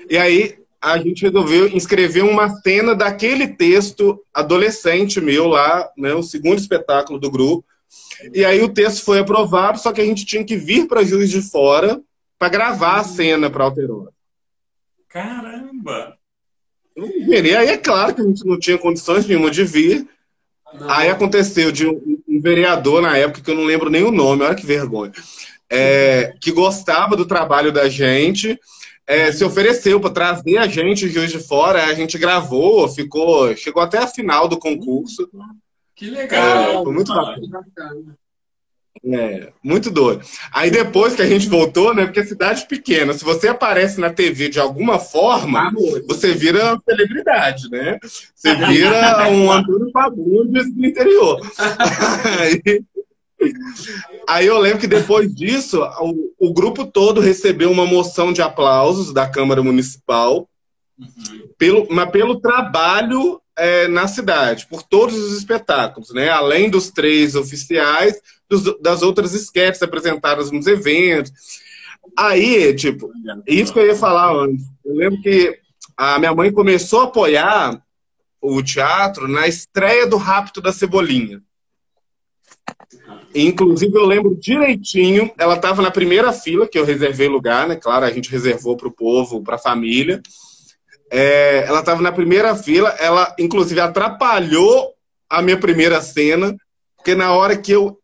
[0.08, 6.22] E aí a gente resolveu inscrever uma cena daquele texto adolescente meu lá, né, o
[6.22, 7.64] segundo espetáculo do grupo.
[8.34, 11.30] E aí o texto foi aprovado, só que a gente tinha que vir para Juiz
[11.30, 12.00] de Fora
[12.38, 14.12] para gravar a cena para Alterosa.
[15.08, 16.18] Caramba!
[16.96, 20.06] E aí é claro que a gente não tinha condições nenhuma de vir.
[20.74, 20.90] Não.
[20.90, 24.42] Aí aconteceu de um, um, vereador na época, que eu não lembro nem o nome,
[24.42, 25.12] olha que vergonha,
[25.70, 28.58] é, que gostava do trabalho da gente
[29.06, 33.54] é, se ofereceu para trazer a gente de Juiz de Fora, a gente gravou, ficou,
[33.56, 35.28] chegou até a final do concurso.
[35.94, 36.80] Que legal!
[36.80, 38.16] É, foi muito bacana.
[39.06, 40.24] É, muito doido.
[40.50, 42.06] Aí depois que a gente voltou, né?
[42.06, 45.70] Porque é cidade pequena, se você aparece na TV de alguma forma,
[46.06, 47.98] você vira celebridade, né?
[48.02, 51.38] Você vira um Antônio Fagundes do interior.
[52.40, 52.82] Aí,
[54.28, 59.12] Aí eu lembro que depois disso, o, o, grupo todo recebeu uma moção de aplausos
[59.12, 60.48] da Câmara Municipal,
[60.98, 61.48] uhum.
[61.58, 66.28] pelo, mas pelo trabalho é, na cidade, por todos os espetáculos, né?
[66.28, 71.32] Além dos três oficiais, dos, das outras esquetes apresentadas nos eventos.
[72.16, 73.10] Aí, tipo,
[73.46, 74.64] isso que eu ia falar antes.
[74.84, 75.58] Eu lembro que
[75.96, 77.80] a minha mãe começou a apoiar
[78.40, 81.42] o teatro na estreia do Rapto da Cebolinha.
[83.34, 87.74] Inclusive, eu lembro direitinho, ela estava na primeira fila, que eu reservei lugar, né?
[87.74, 90.22] Claro, a gente reservou para o povo, para a família.
[91.10, 94.94] É, ela estava na primeira fila, ela, inclusive, atrapalhou
[95.28, 96.56] a minha primeira cena,
[96.96, 97.98] porque na hora que eu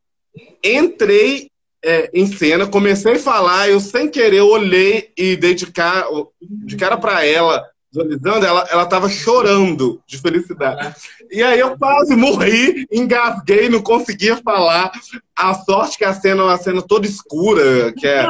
[0.64, 1.48] entrei
[1.82, 7.24] é, em cena, comecei a falar, eu sem querer olhei e dei de cara, para
[7.24, 10.94] ela visualizando, ela, ela tava chorando de felicidade.
[11.30, 14.92] E aí eu quase morri, engasguei, não conseguia falar.
[15.36, 18.26] A sorte que a cena é uma cena toda escura, que é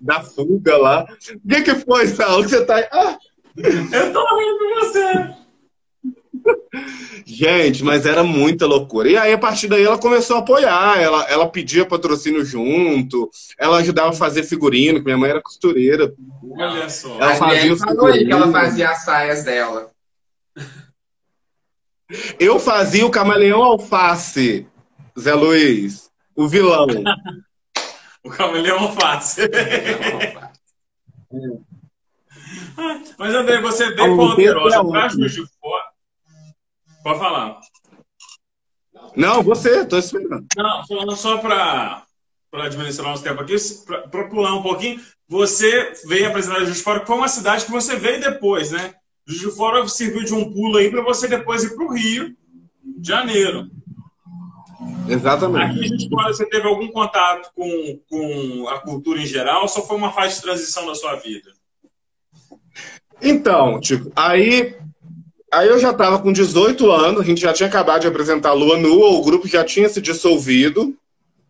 [0.00, 1.06] da fuga lá.
[1.44, 2.42] O que, que foi, Sal?
[2.42, 2.88] Você tá aí?
[2.92, 3.18] Ah.
[3.56, 5.34] Eu tô rindo com você.
[7.24, 9.08] Gente, mas era muita loucura.
[9.08, 11.00] E aí, a partir daí, ela começou a apoiar.
[11.00, 16.12] Ela, ela pedia patrocínio junto, ela ajudava a fazer figurino, que minha mãe era costureira.
[16.42, 17.18] Olha só.
[17.20, 19.90] Ela fazia os falou aí que ela fazia as saias dela.
[22.40, 24.66] Eu fazia o camaleão alface,
[25.18, 26.86] Zé Luiz, o vilão.
[28.24, 29.42] o camaleão alface.
[33.18, 35.77] Mas André, você a Alterosa pra Juiz de Fora.
[37.02, 37.60] Pode falar.
[39.16, 40.46] Não, você, tô esperando.
[40.56, 42.04] Não, falando só para
[42.52, 43.56] administrar nosso tempo aqui,
[44.10, 47.70] para pular um pouquinho, você veio apresentar Juiz de Fora, que foi uma cidade que
[47.70, 48.94] você veio depois, né?
[49.26, 52.34] Juiz de Fora serviu de um pulo aí para você depois ir para o Rio
[52.82, 53.70] de Janeiro.
[55.08, 55.70] Exatamente.
[55.70, 59.62] Aqui em Juiz de Fora você teve algum contato com, com a cultura em geral
[59.62, 61.50] ou só foi uma fase de transição da sua vida?
[63.20, 64.76] Então, tipo, aí
[65.52, 68.76] aí eu já estava com 18 anos, a gente já tinha acabado de apresentar Lua
[68.76, 70.96] Nua, o grupo já tinha se dissolvido,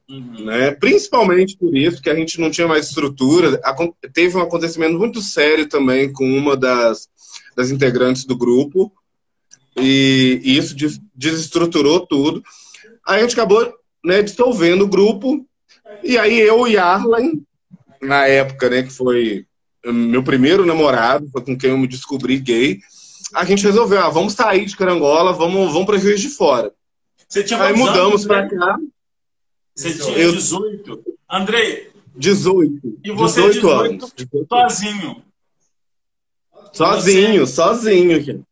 [0.09, 0.45] uhum.
[0.45, 0.71] né?
[0.73, 3.61] principalmente por isso, que a gente não tinha mais estrutura.
[4.13, 7.09] Teve um acontecimento muito sério também com uma das,
[7.57, 8.93] das integrantes do grupo,
[9.77, 10.75] e, e isso
[11.15, 12.43] desestruturou tudo.
[13.07, 13.73] Aí a gente acabou
[14.05, 15.47] né, dissolvendo o grupo,
[16.03, 17.43] e aí eu e Arlen,
[18.01, 19.45] na época, né, que foi
[19.85, 22.81] meu primeiro namorado, foi com quem eu me descobri gay,
[23.35, 26.73] a gente resolveu, ah, vamos sair de Carangola, vamos, vamos para Juiz de Fora.
[27.29, 28.79] Você tinha Aí mudamos para cá.
[29.75, 30.33] Você tinha eu...
[30.33, 31.05] 18.
[31.31, 31.91] Andrei.
[32.17, 33.01] 18.
[33.05, 34.73] E você 18, 18 anos.
[34.73, 35.23] sozinho.
[36.73, 37.53] Sozinho, você...
[37.53, 38.47] sozinho.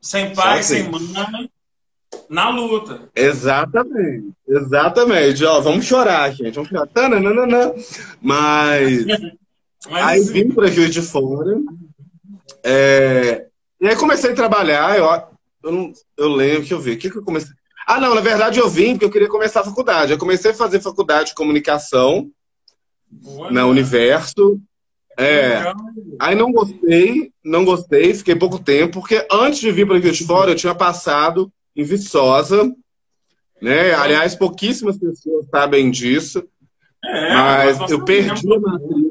[0.00, 0.98] Sem pai, sozinho.
[0.98, 1.50] sem mãe,
[2.28, 3.08] na luta.
[3.14, 5.44] Exatamente, exatamente.
[5.44, 6.54] Ó, vamos chorar, gente.
[6.54, 6.86] Vamos chorar.
[6.86, 7.74] Tananana.
[8.20, 9.04] Mas.
[9.88, 11.58] Mas aí vim para Juiz de Fora.
[12.62, 13.46] É...
[13.80, 14.98] E aí comecei a trabalhar.
[14.98, 15.06] Eu,
[15.62, 16.96] eu, não, eu lembro, deixa eu ver.
[16.96, 17.52] O que, que eu comecei?
[17.86, 20.12] Ah, não, na verdade eu vim porque eu queria começar a faculdade.
[20.12, 22.30] Eu comecei a fazer faculdade de comunicação
[23.10, 24.60] Boa, na Universo.
[25.18, 25.72] É.
[26.18, 30.24] Aí não gostei, não gostei, fiquei pouco tempo, porque antes de vir para Juiz de
[30.24, 32.72] Fora, eu tinha passado em Viçosa,
[33.60, 33.92] né?
[33.92, 36.42] Aliás, pouquíssimas pessoas sabem disso.
[37.04, 39.09] É, mas eu perdi a.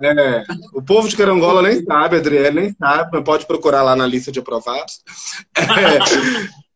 [0.00, 0.44] É,
[0.74, 4.30] o povo de Carangola nem sabe, Adriele nem sabe, mas pode procurar lá na lista
[4.30, 5.00] de aprovados.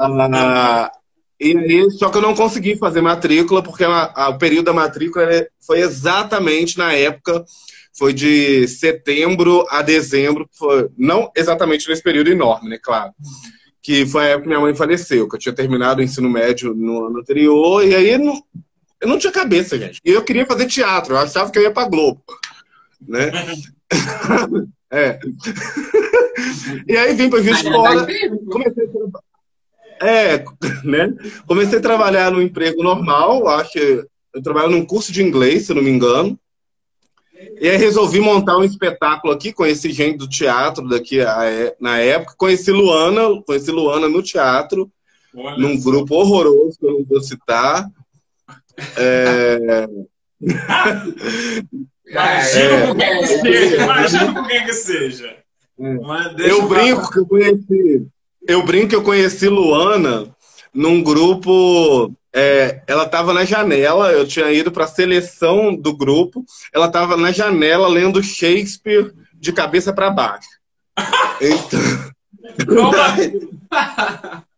[0.00, 0.90] É, ah,
[1.38, 4.72] e aí, só que eu não consegui fazer matrícula, porque a, a, o período da
[4.72, 5.28] matrícula
[5.64, 7.44] foi exatamente na época,
[7.96, 13.12] foi de setembro a dezembro, foi, não exatamente nesse período enorme, né, claro.
[13.80, 16.74] Que foi a época que minha mãe faleceu, que eu tinha terminado o ensino médio
[16.74, 18.42] no ano anterior, e aí não,
[19.00, 20.00] eu não tinha cabeça, gente.
[20.04, 22.24] E eu queria fazer teatro, eu achava que eu ia pra Globo
[23.06, 23.30] né?
[24.90, 25.18] é.
[26.86, 28.06] e aí vim para de Fora,
[28.50, 28.84] comecei
[30.00, 30.44] a, é,
[30.84, 31.14] né?
[31.46, 35.74] comecei a trabalhar no emprego normal, acho que eu trabalho num curso de inglês, se
[35.74, 36.38] não me engano.
[37.60, 41.18] E aí resolvi montar um espetáculo aqui, conheci gente do teatro daqui
[41.80, 44.90] na época, conheci Luana, conheci Luana no teatro,
[45.34, 45.84] Olha num isso.
[45.84, 47.88] grupo horroroso, que eu não vou citar.
[48.96, 49.86] É...
[52.12, 55.36] Imagina é, por quem que seja, imagina por quem que seja.
[56.38, 58.06] Eu brinco que eu conheci,
[58.46, 60.28] eu brinco que eu conheci Luana
[60.74, 62.12] num grupo.
[62.34, 66.44] É, ela estava na janela, eu tinha ido para a seleção do grupo.
[66.72, 70.48] Ela estava na janela lendo Shakespeare de cabeça para baixo.
[71.40, 72.92] Então...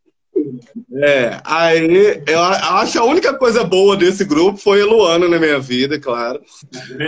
[0.92, 5.38] É, aí eu acho que a única coisa boa desse grupo foi a Luana na
[5.38, 6.40] minha vida, claro.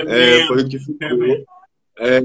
[0.08, 1.44] É, foi o que ficou.
[1.98, 2.20] É,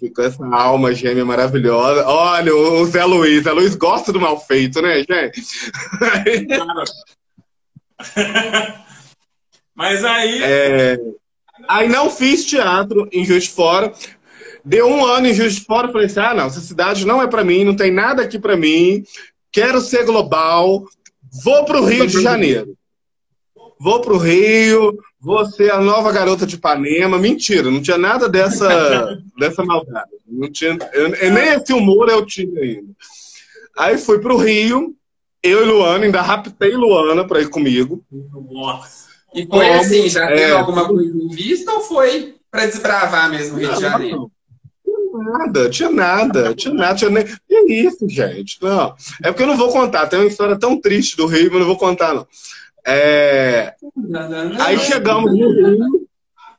[0.00, 2.06] ficou essa alma gêmea maravilhosa.
[2.06, 3.44] Olha, o Zé Luiz.
[3.44, 5.42] Zé Luiz gosta do mal feito, né, gente?
[9.74, 10.42] Mas aí.
[10.42, 10.98] É,
[11.68, 13.92] aí não fiz teatro em Juiz de Fora.
[14.64, 15.92] Deu um ano em Juiz de Fora.
[15.92, 18.56] Falei assim: ah, não, essa cidade não é para mim, não tem nada aqui para
[18.56, 19.04] mim
[19.52, 20.84] quero ser global,
[21.44, 22.76] vou para o Rio de Janeiro.
[23.78, 27.18] Vou para o Rio, vou ser a nova garota de Ipanema.
[27.18, 30.10] Mentira, não tinha nada dessa, dessa maldade.
[30.26, 32.92] Não tinha, eu, nem esse humor eu tinha ainda.
[33.76, 34.94] Aí fui para o Rio,
[35.42, 38.04] eu e Luana, ainda raptei Luana para ir comigo.
[38.50, 39.10] Nossa.
[39.34, 43.30] E foi Como, assim, já teve é, alguma coisa em vista ou foi para desbravar
[43.30, 44.16] mesmo o Rio não, de Janeiro?
[44.16, 44.30] Não
[45.22, 47.24] nada, tinha nada, tinha nada, tinha nem.
[47.24, 48.58] Que isso, gente?
[48.60, 48.94] Não.
[49.22, 50.06] É porque eu não vou contar.
[50.06, 52.26] Tem uma história tão triste do Rio, mas não vou contar, não.
[52.84, 53.74] É...
[54.60, 56.08] Aí chegamos no Rio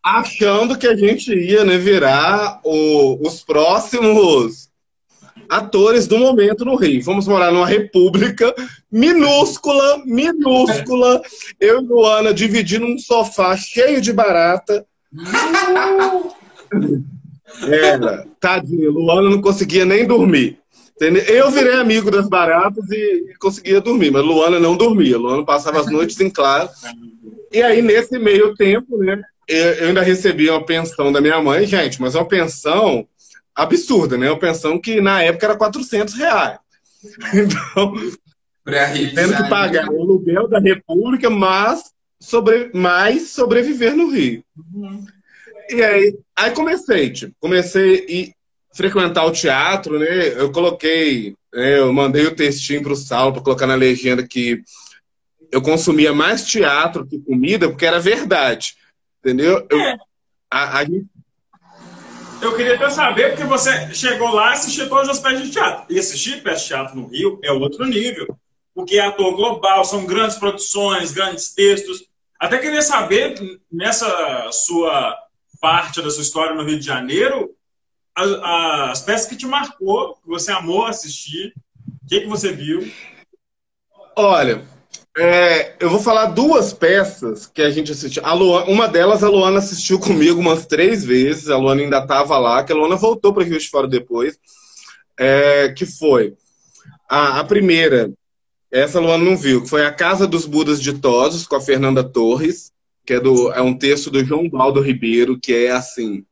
[0.03, 4.70] achando que a gente ia né, virar o, os próximos
[5.49, 7.03] atores do momento no Rio.
[7.03, 8.53] Fomos morar numa república
[8.91, 11.22] minúscula, minúscula.
[11.59, 14.86] Eu e Luana dividindo um sofá cheio de barata.
[17.62, 18.26] Era.
[18.39, 20.60] Tadinho, Luana não conseguia nem dormir.
[21.28, 25.18] Eu virei amigo das baratas e conseguia dormir, mas Luana não dormia.
[25.18, 26.70] Luana passava as noites em claro.
[27.51, 32.01] E aí, nesse meio tempo, né, eu ainda recebia uma pensão da minha mãe, gente,
[32.01, 33.08] mas uma pensão
[33.56, 34.30] absurda, né?
[34.30, 36.60] Uma pensão que na época era 400 reais.
[37.34, 37.93] Então,
[39.14, 44.41] tendo que pagar o aluguel da República, mas sobre, mais sobreviver no Rio.
[44.74, 45.06] Uhum.
[45.70, 48.34] E aí, aí comecei, tipo, comecei
[48.72, 50.28] a frequentar o teatro, né?
[50.39, 54.61] Eu coloquei, né, eu mandei o textinho pro Saulo para colocar na legenda que
[55.51, 58.76] eu consumia mais teatro que comida, porque era verdade.
[59.20, 59.66] Entendeu?
[59.70, 59.97] Eu, é.
[60.51, 60.84] a, a,
[62.43, 65.86] eu queria até saber, porque você chegou lá e assistiu todas as peças de teatro.
[65.89, 68.28] E assistir peças de teatro no Rio é outro nível.
[68.76, 72.03] Porque é ator global, são grandes produções, grandes textos.
[72.38, 73.36] Até queria saber,
[73.72, 75.18] nessa sua
[75.64, 77.55] parte da sua história no Rio de Janeiro,
[78.14, 78.30] as,
[78.91, 81.53] as peças que te marcou, que você amou assistir,
[82.03, 82.91] o que, que você viu?
[84.14, 84.61] Olha,
[85.18, 88.22] é, eu vou falar duas peças que a gente assistiu.
[88.26, 91.49] A Luana, uma delas a Luana assistiu comigo umas três vezes.
[91.49, 94.38] A Luana ainda estava lá, que a Luana voltou para Rio de Fora depois.
[95.18, 96.36] É, que foi
[97.09, 98.11] a, a, primeira,
[98.70, 102.03] essa a Luana não viu, que foi A Casa dos Budas Ditosos, com a Fernanda
[102.03, 102.72] Torres,
[103.06, 106.26] que é, do, é um texto do João Baldo Ribeiro, que é assim.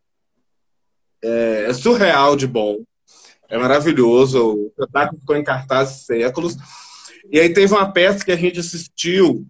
[1.22, 2.84] É, é surreal de bom.
[3.50, 4.56] É maravilhoso.
[4.56, 6.56] O espetáculo ficou em cartaz séculos.
[7.30, 9.46] E aí teve uma peça que a gente assistiu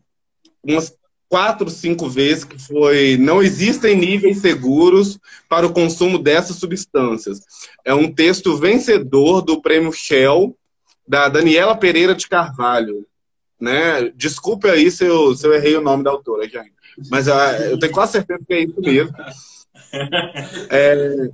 [0.63, 0.93] umas
[1.29, 5.17] quatro, cinco vezes, que foi Não existem níveis seguros
[5.47, 7.39] para o consumo dessas substâncias.
[7.85, 10.57] É um texto vencedor do prêmio Shell,
[11.07, 13.05] da Daniela Pereira de Carvalho.
[13.59, 14.09] Né?
[14.15, 16.80] Desculpe aí se eu, se eu errei o nome da autora, gente.
[17.09, 17.31] Mas uh,
[17.69, 19.15] eu tenho quase certeza que é isso mesmo.
[20.69, 21.29] É,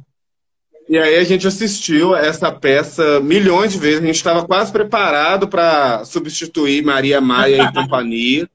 [0.90, 4.02] e aí a gente assistiu essa peça milhões de vezes.
[4.02, 8.50] A gente estava quase preparado para substituir Maria Maia e companhia,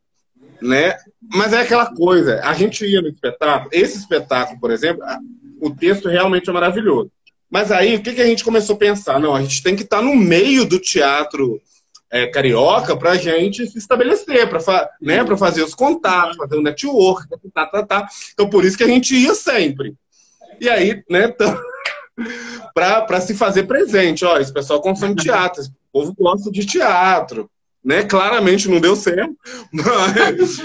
[0.62, 0.96] né?
[1.20, 2.40] Mas é aquela coisa.
[2.44, 3.70] A gente ia no espetáculo.
[3.72, 5.04] Esse espetáculo, por exemplo,
[5.60, 7.10] o texto realmente é maravilhoso.
[7.50, 9.18] Mas aí o que, que a gente começou a pensar?
[9.18, 11.60] Não, a gente tem que estar tá no meio do teatro
[12.12, 16.62] é, carioca para a gente se estabelecer, para fa né, fazer os contatos, fazer o
[16.62, 18.06] network, tá, tá, tá.
[18.34, 19.94] Então por isso que a gente ia sempre.
[20.60, 21.34] E aí, né?
[22.74, 24.26] para se fazer presente.
[24.26, 27.50] Ó, esse pessoal consome teatro, esse povo gosta de teatro.
[27.82, 28.04] Né?
[28.04, 29.34] Claramente não deu certo,
[29.72, 30.60] mas.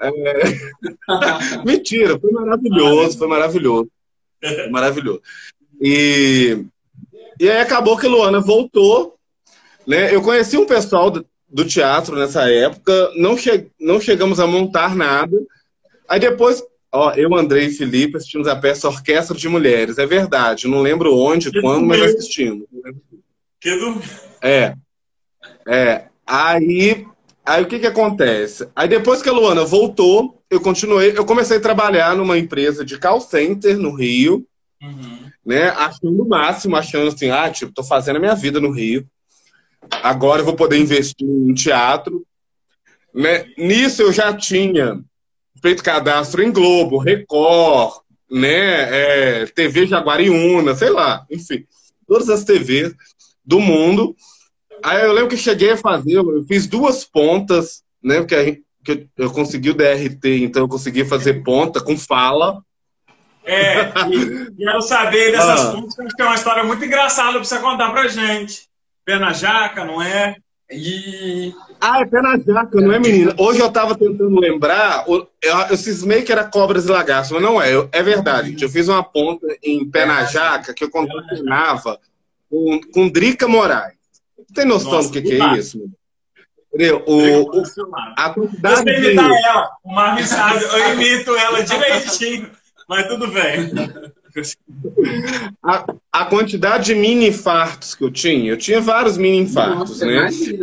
[0.00, 1.62] É...
[1.64, 3.88] Mentira, foi maravilhoso, foi maravilhoso.
[4.42, 5.20] Foi maravilhoso.
[5.80, 6.64] E,
[7.38, 9.15] e aí acabou que Luana voltou.
[9.86, 10.14] Né?
[10.14, 14.94] Eu conheci um pessoal do, do teatro nessa época, não, che não chegamos a montar
[14.94, 15.36] nada.
[16.08, 16.62] Aí depois
[16.92, 19.98] Ó, eu, Andrei e Felipe assistimos a peça Orquestra de Mulheres.
[19.98, 20.66] É verdade.
[20.66, 22.66] Não lembro onde, que quando, mas assistimos.
[23.60, 24.00] Que do...
[24.40, 24.74] É.
[25.68, 26.04] É.
[26.26, 27.06] Aí,
[27.44, 28.66] aí o que que acontece?
[28.74, 32.98] Aí depois que a Luana voltou, eu continuei, eu comecei a trabalhar numa empresa de
[32.98, 34.46] call center no Rio,
[34.82, 35.30] uhum.
[35.44, 35.68] né?
[35.68, 39.06] Achando o máximo, achando assim, ah, tipo, tô fazendo a minha vida no Rio.
[40.02, 42.24] Agora eu vou poder investir em teatro.
[43.14, 43.46] Né?
[43.56, 45.00] Nisso eu já tinha
[45.62, 48.00] feito cadastro em Globo, Record,
[48.30, 51.64] né, é, TV Jaguariúna, sei lá, enfim,
[52.06, 52.94] todas as TVs
[53.44, 54.14] do mundo.
[54.82, 59.08] Aí eu lembro que cheguei a fazer, eu fiz duas pontas, né, porque gente, que
[59.16, 62.62] eu consegui o DRT, então eu consegui fazer ponta com fala.
[63.44, 63.92] É,
[64.56, 65.72] quero saber dessas ah.
[65.72, 68.68] pontas, que é uma história muito engraçada para você contar pra gente.
[69.06, 70.36] Pé na jaca, não é?
[70.68, 71.54] E.
[71.80, 73.32] Ah, é pé na jaca, não é, menina?
[73.38, 75.28] Hoje eu tava tentando lembrar, eu,
[75.70, 78.50] eu cismei que era cobras e lagartos, mas não é, é verdade.
[78.50, 78.64] Gente.
[78.64, 82.00] Eu fiz uma ponta em pé na jaca que eu contracenava
[82.50, 83.94] com, com Drica Moraes.
[84.52, 85.88] Tem noção Nossa, do que, que é isso?
[86.74, 87.04] Entendeu?
[87.06, 87.62] O, o,
[88.16, 89.46] a quantidade eu sei imitar de...
[89.46, 92.50] ela, uma sabe, eu imito ela direitinho,
[92.88, 93.70] mas tudo bem.
[95.62, 100.06] A, a, quantidade de mini infartos que eu tinha, eu tinha vários mini infartos, Nossa,
[100.06, 100.28] né?
[100.30, 100.58] E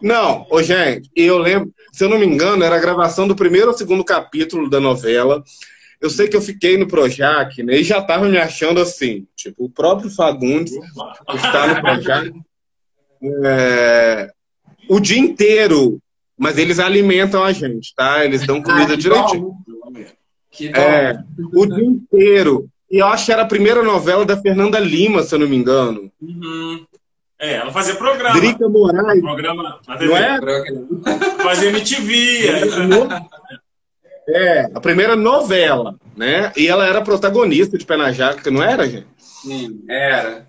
[0.00, 3.68] Não, ô, gente, eu lembro, se eu não me engano, era a gravação do primeiro
[3.68, 5.42] ou segundo capítulo da novela.
[6.00, 7.78] Eu sei que eu fiquei no Projac, né?
[7.78, 10.72] E já tava me achando assim, tipo, o próprio Fagundes
[11.34, 12.32] está no Projac
[13.44, 14.30] é,
[14.88, 15.98] o dia inteiro,
[16.36, 18.24] mas eles alimentam a gente, tá?
[18.24, 18.96] Eles dão comida ah,
[20.56, 20.86] direitinho.
[20.86, 22.68] É, o dia inteiro.
[22.90, 25.56] E eu acho que era a primeira novela da Fernanda Lima, se eu não me
[25.56, 26.10] engano.
[26.20, 26.86] Uhum.
[27.38, 28.38] É, ela fazia programa.
[28.38, 29.20] Drica Moraes.
[29.20, 30.10] Programa na TV.
[30.10, 30.40] Não é?
[31.42, 32.48] Fazia MTV.
[34.26, 36.50] É, a primeira novela, né?
[36.56, 39.06] E ela era protagonista de Pé na Jaca, não era, gente?
[39.18, 40.46] Sim, era.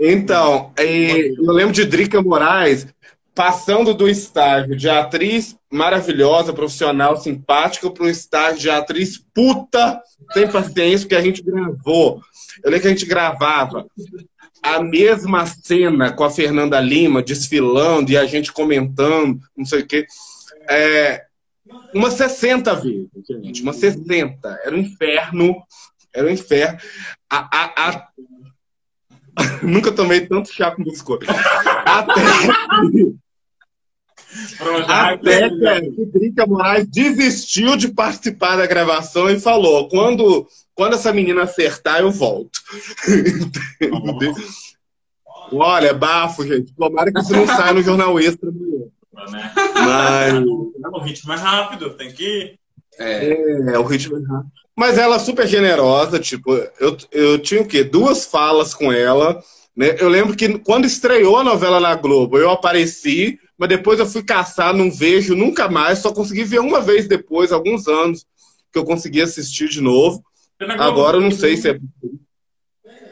[0.00, 2.86] Então, eu lembro de Drica Moraes
[3.34, 10.00] passando do estágio de atriz maravilhosa, profissional, simpática, para o estágio de atriz puta,
[10.32, 12.20] sem paciência, que a gente gravou.
[12.62, 13.86] Eu lembro que a gente gravava
[14.62, 19.86] a mesma cena com a Fernanda Lima desfilando e a gente comentando, não sei o
[19.86, 20.06] quê.
[20.68, 21.24] É,
[21.94, 24.60] umas 60 vezes, gente, umas 60.
[24.64, 25.62] Era um inferno.
[26.14, 26.78] Era um inferno.
[27.30, 28.08] A, a, a...
[29.62, 31.26] Nunca tomei tanto chá com biscoito.
[31.30, 32.14] Até
[32.92, 33.21] que
[34.86, 42.00] a Drica Moraes desistiu de participar da gravação e falou: quando, quando essa menina acertar,
[42.00, 42.58] eu volto.
[45.52, 46.74] Olha, é bafo, gente.
[46.74, 49.52] Tomara que isso não saia no jornal extra Né?
[49.74, 50.34] Mas.
[50.34, 52.54] É o ritmo mais rápido, tem que.
[52.98, 53.74] É.
[53.74, 54.52] É, o ritmo é rápido.
[54.74, 57.84] Mas ela é super generosa, tipo, eu, eu tinha o quê?
[57.84, 59.42] Duas falas com ela.
[59.76, 59.96] Né?
[59.98, 64.24] Eu lembro que quando estreou a novela na Globo, eu apareci, mas depois eu fui
[64.24, 68.26] caçar, não vejo nunca mais, só consegui ver uma vez depois, alguns anos,
[68.72, 70.20] que eu consegui assistir de novo.
[70.80, 71.78] Agora eu não sei se é.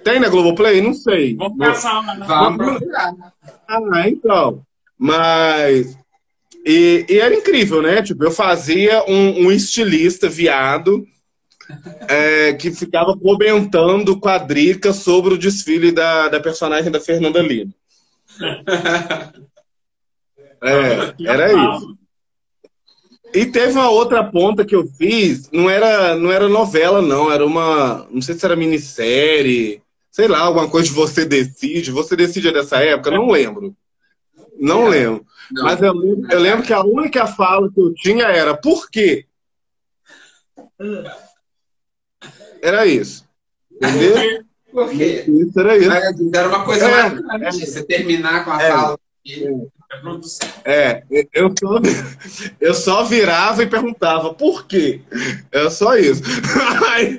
[0.02, 0.80] Tem na Globoplay?
[0.80, 1.36] Não sei.
[1.36, 2.16] Vamos caçar lá.
[2.16, 2.26] né?
[2.26, 2.82] Vamos.
[3.68, 4.66] Ah, então.
[4.98, 5.96] Mas.
[6.66, 8.02] E, e era incrível, né?
[8.02, 11.06] Tipo, eu fazia um, um estilista viado
[12.08, 17.40] é, que ficava comentando com a Drica sobre o desfile da, da personagem da Fernanda
[17.40, 17.72] Lima.
[20.62, 21.96] É, era isso.
[23.32, 27.46] E teve uma outra ponta que eu fiz, não era, não era novela, não, era
[27.46, 28.06] uma.
[28.10, 29.80] Não sei se era minissérie,
[30.10, 31.92] sei lá, alguma coisa de Você Decide.
[31.92, 33.10] Você Decide é dessa época?
[33.12, 33.74] Não lembro.
[34.58, 35.24] Não lembro.
[35.52, 35.62] Não.
[35.64, 39.26] Mas eu, lembro- eu lembro que a única fala que eu tinha era por quê?
[42.60, 43.24] Era isso.
[43.72, 44.44] Entendeu?
[44.72, 45.24] Por quê?
[45.26, 45.90] Isso era isso.
[46.34, 47.66] Era uma coisa É, marcante.
[47.66, 48.70] Você terminar com a É.
[48.70, 48.98] fala.
[49.28, 50.48] É produção.
[50.64, 51.80] É, eu só,
[52.60, 55.00] eu só virava e perguntava por quê?
[55.50, 56.22] É só isso.
[56.92, 57.18] Aí-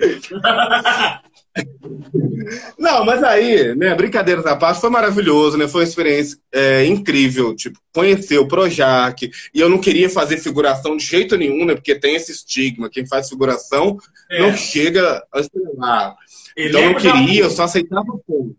[2.79, 5.67] Não, mas aí, né, brincadeiras à parte, foi maravilhoso, né?
[5.67, 10.95] Foi uma experiência é, incrível, tipo, conhecer o Projac, e eu não queria fazer figuração
[10.95, 11.75] de jeito nenhum, né?
[11.75, 13.97] Porque tem esse estigma, quem faz figuração
[14.29, 14.57] não É.
[14.57, 16.15] chega a estrelar.
[16.57, 18.55] Então eu não queria, eu só aceitava pouco.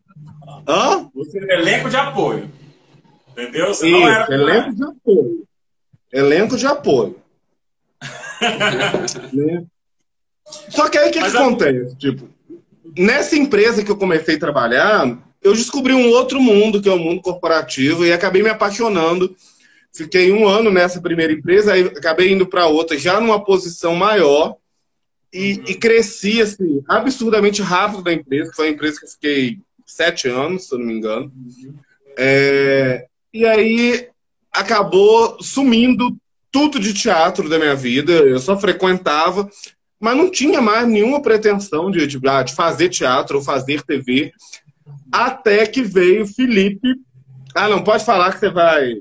[0.68, 1.08] Hã?
[1.14, 2.50] Você é elenco de apoio.
[3.32, 3.68] Entendeu?
[3.68, 4.34] Você não Isso, era.
[4.34, 5.44] elenco de apoio.
[6.12, 7.16] Elenco de apoio.
[9.32, 9.64] Né?
[10.68, 11.96] Só que aí o que, que a- acontece?
[11.96, 12.28] Tipo,
[12.96, 16.98] nessa empresa que eu comecei a trabalhar, eu descobri um outro mundo, que é o
[16.98, 19.34] mundo corporativo, e acabei me apaixonando.
[19.94, 24.56] Fiquei um ano nessa primeira empresa, aí acabei indo para outra, já numa posição maior,
[25.32, 25.64] e, Uhum.
[25.68, 30.28] e cresci assim, absurdamente rápido da empresa, que foi uma empresa que eu fiquei sete
[30.28, 31.32] anos, se eu não me engano.
[32.18, 34.08] É, e aí
[34.52, 36.16] acabou sumindo
[36.50, 38.12] tudo de teatro da minha vida.
[38.12, 39.48] Eu só frequentava,
[39.98, 44.32] mas não tinha mais nenhuma pretensão de, de, ah, de fazer teatro ou fazer TV.
[45.10, 46.94] Até que veio o Felipe.
[47.54, 48.96] Ah, não, pode falar que você vai.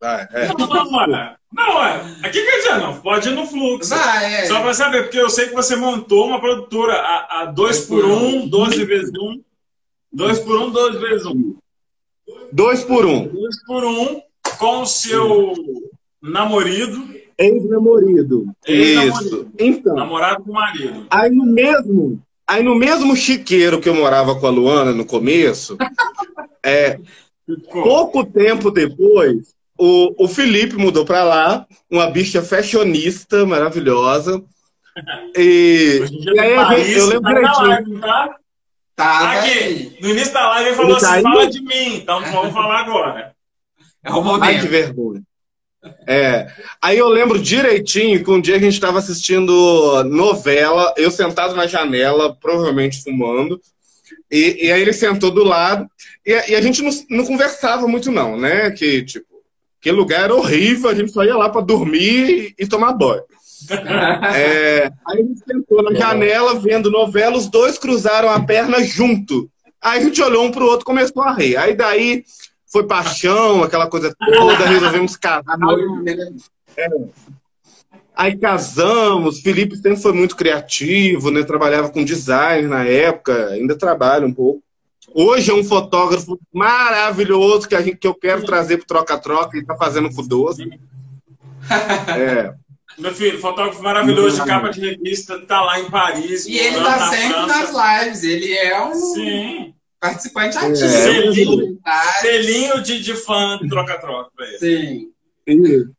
[0.00, 0.48] vai é.
[0.48, 1.36] Não, não, é.
[1.52, 1.96] Não, é.
[2.22, 3.00] Aqui quer dizer, não.
[3.00, 3.90] Pode ir no fluxo.
[3.90, 4.46] Vai, é.
[4.46, 6.94] Só pra saber, porque eu sei que você montou uma produtora
[7.28, 9.42] a 2 por 1 12 vezes 1.
[10.12, 11.56] 2 por 1 12 vezes 1.
[12.52, 13.26] Dois por um.
[13.28, 14.20] 2 por 1
[14.58, 15.54] com o seu
[16.22, 17.08] namorado,
[17.38, 18.46] Ex-namorado.
[18.66, 19.48] Isso.
[19.58, 19.94] Então.
[19.94, 21.06] namorado com marido.
[21.10, 25.76] Aí no mesmo, aí no mesmo chiqueiro que eu morava com a Luana no começo,
[26.64, 26.98] é,
[27.72, 34.42] pouco tempo depois, o, o Felipe mudou pra lá, uma bicha fashionista maravilhosa.
[35.34, 38.36] E, e aí Paris, eu lembro tá tá?
[38.94, 39.98] Tá, Aqui, daí.
[40.00, 41.22] no início da live ele falou Ele tá assim, aí?
[41.22, 43.34] fala de mim, então vamos falar agora.
[44.04, 44.68] É o Ai, que momento.
[44.68, 45.22] vergonha.
[46.06, 46.46] É.
[46.80, 51.66] Aí eu lembro direitinho que um dia a gente estava assistindo novela, eu sentado na
[51.66, 53.60] janela, provavelmente fumando,
[54.30, 55.88] e, e aí ele sentou do lado,
[56.24, 58.70] e, e a gente não, não conversava muito não, né?
[58.70, 59.26] Que, tipo,
[59.80, 63.22] que lugar era horrível, a gente só ia lá para dormir e, e tomar banho.
[63.70, 69.50] É, aí a gente sentou na janela vendo novela, os dois cruzaram a perna junto.
[69.80, 71.56] Aí a gente olhou um pro outro e começou a rir.
[71.56, 72.24] Aí daí
[72.70, 75.58] foi paixão, aquela coisa toda, resolvemos casar.
[78.14, 81.42] Aí casamos, Felipe sempre foi muito criativo, né?
[81.42, 84.62] Trabalhava com design na época, ainda trabalha um pouco.
[85.14, 89.64] Hoje é um fotógrafo maravilhoso que, a gente, que eu quero trazer pro Troca-Troca e
[89.64, 90.68] tá fazendo com o Doce.
[92.08, 92.54] É.
[92.98, 96.46] Meu filho, fotógrafo maravilhoso de capa de revista, tá lá em Paris.
[96.46, 97.46] E ele tá na sempre França.
[97.74, 98.22] nas lives.
[98.24, 99.74] Ele é um Sim.
[100.00, 100.60] participante É.
[100.60, 100.76] ativo.
[100.88, 102.02] Selinho, Tá?
[102.20, 104.58] selinho de, de fã troca-troca pra ele.
[104.58, 105.08] Sim.
[105.46, 105.90] Isso.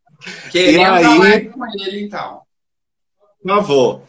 [0.51, 2.41] Queremos E aí- a live com ele, então.
[3.41, 4.01] Por favor.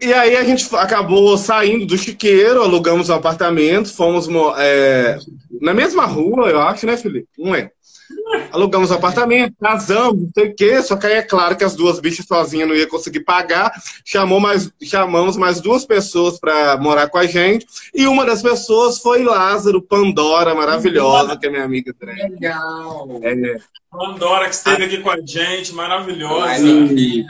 [0.00, 4.26] e aí a gente acabou saindo do chiqueiro, alugamos um apartamento, fomos
[4.58, 5.16] é,
[5.60, 7.28] na mesma rua, eu acho, né, Felipe?
[7.38, 7.70] Não é?
[8.50, 11.74] Alugamos um apartamento, casamos, não sei o quê, só que aí é claro que as
[11.74, 13.72] duas bichas sozinhas não iam conseguir pagar.
[14.04, 18.98] Chamou mais, chamamos mais duas pessoas para morar com a gente, e uma das pessoas
[18.98, 22.28] foi Lázaro Pandora, maravilhosa, que é minha amiga André.
[22.28, 23.08] Legal!
[23.22, 23.58] É.
[23.90, 26.46] Pandora, que esteve aqui com a gente, maravilhosa.
[26.46, 27.26] Ai,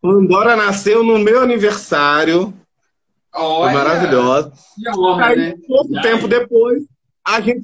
[0.00, 2.54] Pandora nasceu no meu aniversário.
[3.34, 4.52] Olha, maravilhosa.
[4.96, 5.54] Honra, Aí, né?
[5.66, 6.84] pouco tempo depois,
[7.24, 7.62] a gente,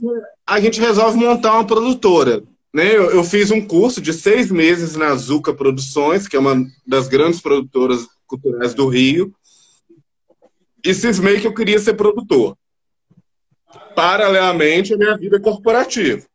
[0.52, 2.42] a gente resolve montar uma produtora.
[2.72, 2.96] Né?
[2.96, 7.08] Eu, eu, fiz um curso de seis meses na Zuca Produções, que é uma das
[7.08, 9.34] grandes produtoras culturais do Rio,
[10.84, 12.56] e cismei que eu queria ser produtor.
[13.94, 16.26] Paralelamente à minha vida corporativa.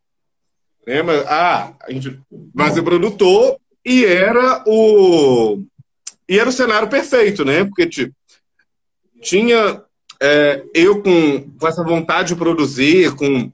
[0.86, 1.02] Né?
[1.02, 2.20] Mas, ah, a gente
[2.54, 5.64] vai ser produtor e era o
[6.30, 7.64] e era o cenário perfeito, né?
[7.64, 8.14] Porque, tipo,
[9.22, 9.82] tinha
[10.22, 13.50] é, eu com, com essa vontade de produzir, com,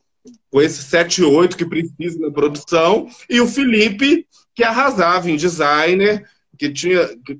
[0.54, 6.30] com esse 7, 8 que precisa na produção, e o Felipe, que arrasava em designer,
[6.60, 7.40] que tinha, que,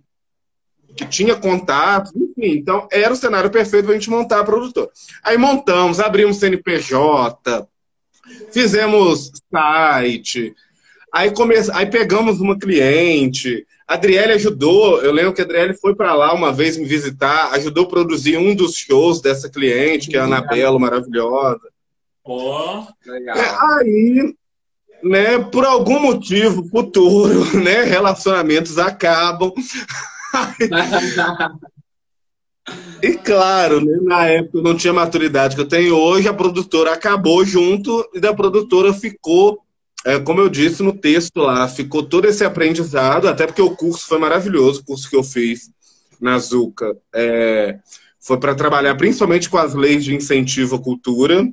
[0.96, 2.58] que tinha contato, enfim.
[2.58, 4.90] Então, era o cenário perfeito para a gente montar a produtora.
[5.24, 7.68] Aí montamos, abrimos CNPJ,
[8.52, 10.56] fizemos site,
[11.14, 11.54] aí, come...
[11.72, 16.34] aí pegamos uma cliente, a Adriele ajudou, eu lembro que a Adriele foi para lá
[16.34, 20.24] uma vez me visitar, ajudou a produzir um dos shows dessa cliente, que é a
[20.24, 21.73] Anabela, maravilhosa.
[22.26, 23.38] Oh, legal.
[23.38, 24.34] É, aí,
[25.04, 29.52] né, por algum motivo futuro, né, relacionamentos acabam.
[33.02, 36.94] e claro, né, na época eu não tinha maturidade que eu tenho hoje, a produtora
[36.94, 39.64] acabou junto e da produtora ficou
[40.06, 44.06] é, como eu disse no texto lá, ficou todo esse aprendizado, até porque o curso
[44.06, 45.72] foi maravilhoso, o curso que eu fiz
[46.20, 46.98] na Zuca.
[47.14, 47.80] É,
[48.20, 51.50] foi para trabalhar principalmente com as leis de incentivo à cultura,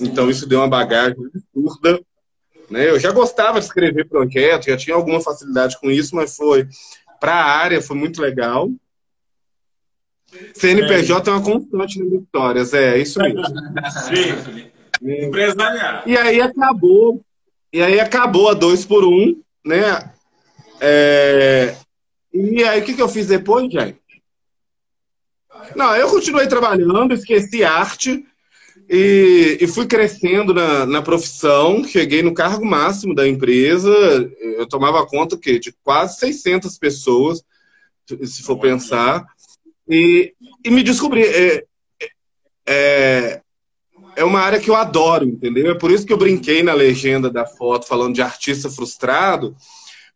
[0.00, 2.00] então isso deu uma bagagem absurda.
[2.70, 2.88] Né?
[2.88, 6.66] Eu já gostava de escrever projetos, já tinha alguma facilidade com isso, mas foi
[7.20, 8.70] para a área, foi muito legal.
[10.54, 13.44] CNPJ é, é uma constante na Vitórias, é, é isso mesmo.
[13.44, 14.70] Sim.
[15.02, 16.02] Empresarial.
[16.06, 17.22] E aí acabou
[17.72, 20.12] e aí acabou a dois por um, né?
[20.80, 21.74] É...
[22.32, 24.00] E aí o que, que eu fiz depois, gente?
[25.76, 28.26] Não, eu continuei trabalhando, esqueci arte
[28.88, 31.84] e, e fui crescendo na, na, profissão.
[31.84, 33.90] Cheguei no cargo máximo da empresa.
[34.40, 37.42] Eu tomava conta que de quase 600 pessoas,
[38.24, 39.24] se for pensar.
[39.88, 41.22] E, e me descobri.
[41.22, 41.64] É,
[42.66, 43.40] é,
[44.16, 45.70] é uma área que eu adoro, entendeu?
[45.70, 49.56] É por isso que eu brinquei na legenda da foto falando de artista frustrado,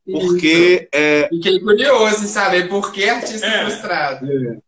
[0.05, 1.29] porque é...
[1.29, 3.65] Fiquei curioso em saber por que artista é.
[3.65, 4.27] frustrado.
[4.31, 4.59] É.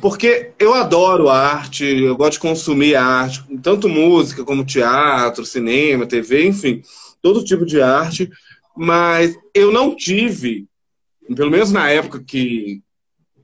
[0.00, 6.46] Porque eu adoro arte, eu gosto de consumir arte, tanto música como teatro, cinema, TV,
[6.46, 6.82] enfim,
[7.20, 8.30] todo tipo de arte,
[8.76, 10.66] mas eu não tive,
[11.36, 12.82] pelo menos na época que,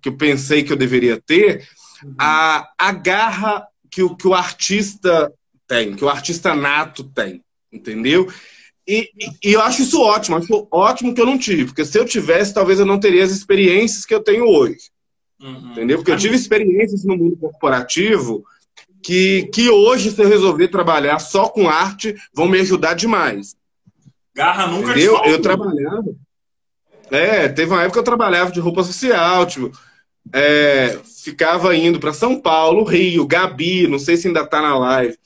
[0.00, 1.66] que eu pensei que eu deveria ter,
[2.18, 5.32] a, a garra que o, que o artista
[5.66, 7.42] tem, que o artista nato tem,
[7.72, 8.32] entendeu?
[8.88, 9.11] E,
[9.44, 12.54] e, eu acho isso ótimo, acho ótimo que eu não tive, porque se eu tivesse,
[12.54, 14.90] talvez eu não teria as experiências que eu tenho hoje.
[15.41, 15.72] Uhum.
[15.72, 15.99] Entendeu?
[15.99, 18.45] Porque eu tive experiências no mundo corporativo
[19.03, 23.55] que, que hoje, se eu resolver trabalhar só com arte, vão me ajudar demais.
[24.34, 25.24] Garra nunca Entendeu?
[25.24, 26.14] Eu trabalhava.
[27.11, 29.70] É, teve uma época que eu trabalhava de roupa social, tipo,
[30.32, 35.16] é, ficava indo para São Paulo, Rio, Gabi, não sei se ainda está na live.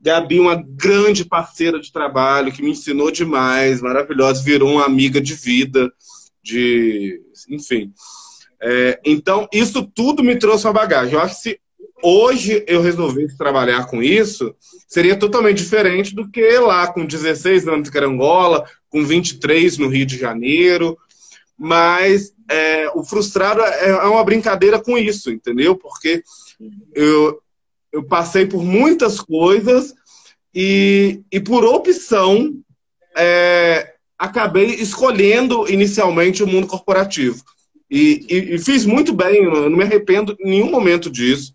[0.00, 5.34] Gabi, uma grande parceira de trabalho que me ensinou demais, maravilhosa, virou uma amiga de
[5.34, 5.90] vida,
[6.42, 7.92] de, enfim.
[8.62, 11.14] É, então, isso tudo me trouxe uma bagagem.
[11.14, 11.60] Eu acho que se
[12.02, 14.54] hoje eu resolvesse trabalhar com isso,
[14.88, 20.06] seria totalmente diferente do que lá com 16 anos de Carangola, com 23 no Rio
[20.06, 20.98] de Janeiro,
[21.58, 25.76] mas é, o frustrado é, é uma brincadeira com isso, entendeu?
[25.76, 26.22] Porque
[26.94, 27.40] eu,
[27.92, 29.94] eu passei por muitas coisas
[30.54, 32.54] e, e por opção
[33.16, 37.42] é, acabei escolhendo inicialmente o mundo corporativo.
[37.90, 41.52] E, e, e, fiz muito bem, eu não me arrependo em nenhum momento disso.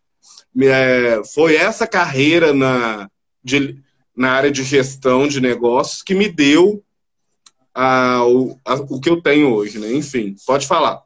[0.62, 3.10] É, foi essa carreira na,
[3.44, 3.78] de,
[4.16, 6.84] na área de gestão de negócios que me deu
[7.74, 9.94] a, o, a, o que eu tenho hoje, né?
[9.94, 11.02] Enfim, pode falar.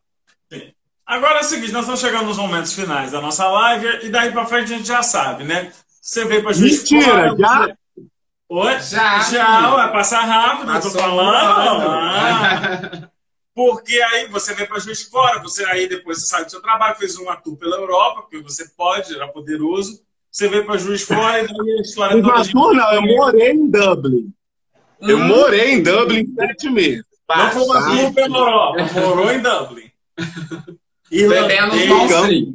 [1.06, 4.32] Agora é o seguinte, nós estamos chegando nos momentos finais da nossa live e daí
[4.32, 5.72] para frente a gente já sabe, né?
[6.02, 7.76] Você veio para Mentira, já?
[8.50, 8.80] Oi?
[8.80, 9.20] Já.
[9.22, 11.90] Já, vai passar rápido, eu tô falando.
[13.54, 16.62] Porque aí você vem para Juiz de Fora, você aí depois você sai do seu
[16.62, 20.02] trabalho, fez um tour pela Europa, porque você pode, era poderoso.
[20.32, 22.22] Você veio para Juiz de Fora e daí a história
[22.52, 24.34] tour, não, eu morei em Dublin.
[25.02, 25.28] Eu Hum.
[25.28, 27.04] morei em Dublin sete meses.
[27.28, 29.92] Não foi uma tour pela Europa, morou em Dublin.
[31.12, 32.50] Irlandês,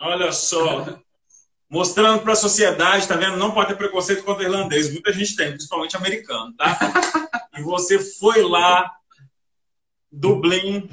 [0.00, 0.98] olha só.
[1.68, 3.36] Mostrando para a sociedade, tá vendo?
[3.36, 4.92] Não pode ter preconceito contra irlandês.
[4.92, 6.78] Muita gente tem, principalmente americano, tá?
[7.56, 8.90] E você foi lá,
[10.14, 10.88] Dublin.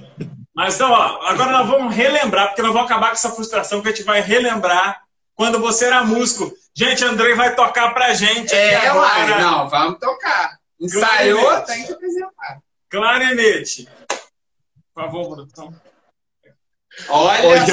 [0.53, 3.87] Mas então, ó, agora nós vamos relembrar, porque nós vamos acabar com essa frustração que
[3.87, 5.01] a gente vai relembrar
[5.35, 6.51] quando você era músico.
[6.75, 8.53] Gente, Andrei vai tocar pra gente.
[8.53, 9.41] É, aqui uai, agora.
[9.41, 10.57] não, vamos tocar.
[10.79, 11.67] Ensaiou, Clarinete.
[11.67, 12.59] tem que apresentar.
[12.89, 13.87] Clarinete.
[14.93, 15.73] Por favor, produção.
[17.09, 17.71] Olha Ô, gente,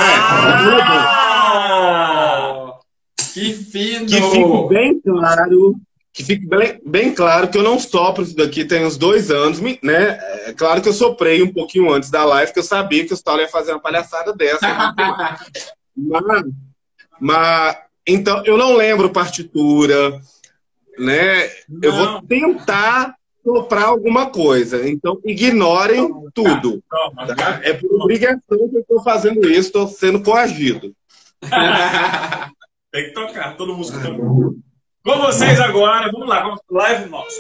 [1.59, 2.81] só!
[3.35, 4.07] Que fino!
[4.07, 5.75] Que fique bem claro,
[6.19, 9.61] que fique bem, bem claro que eu não sopro isso daqui tem uns dois anos,
[9.61, 10.19] né?
[10.47, 13.15] É claro que eu soprei um pouquinho antes da live, que eu sabia que o
[13.15, 14.67] Stalo ia fazer uma palhaçada dessa.
[15.97, 16.45] mas,
[17.21, 20.21] mas, então, eu não lembro partitura,
[20.99, 21.49] né?
[21.81, 22.23] Eu vou Não.
[22.27, 23.15] tentar
[23.45, 24.89] soprar alguma coisa.
[24.89, 26.83] Então, ignorem tudo.
[26.91, 27.61] Toma, tá?
[27.63, 30.93] É por obrigação que eu estou fazendo isso, estou sendo coagido.
[32.91, 34.59] Tem que tocar, todo músico toca.
[35.09, 37.35] Com vocês agora, vamos lá, vamos live nosso.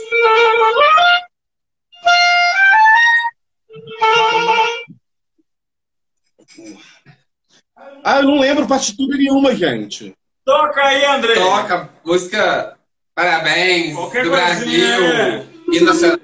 [8.02, 10.16] Ah, eu não lembro partitura nenhuma, gente.
[10.46, 11.34] Toca aí, André.
[11.34, 12.78] Toca música
[13.14, 15.04] Parabéns Qualquer do coisinha, Brasil.
[15.04, 15.46] é.
[15.70, 16.18] E nacional.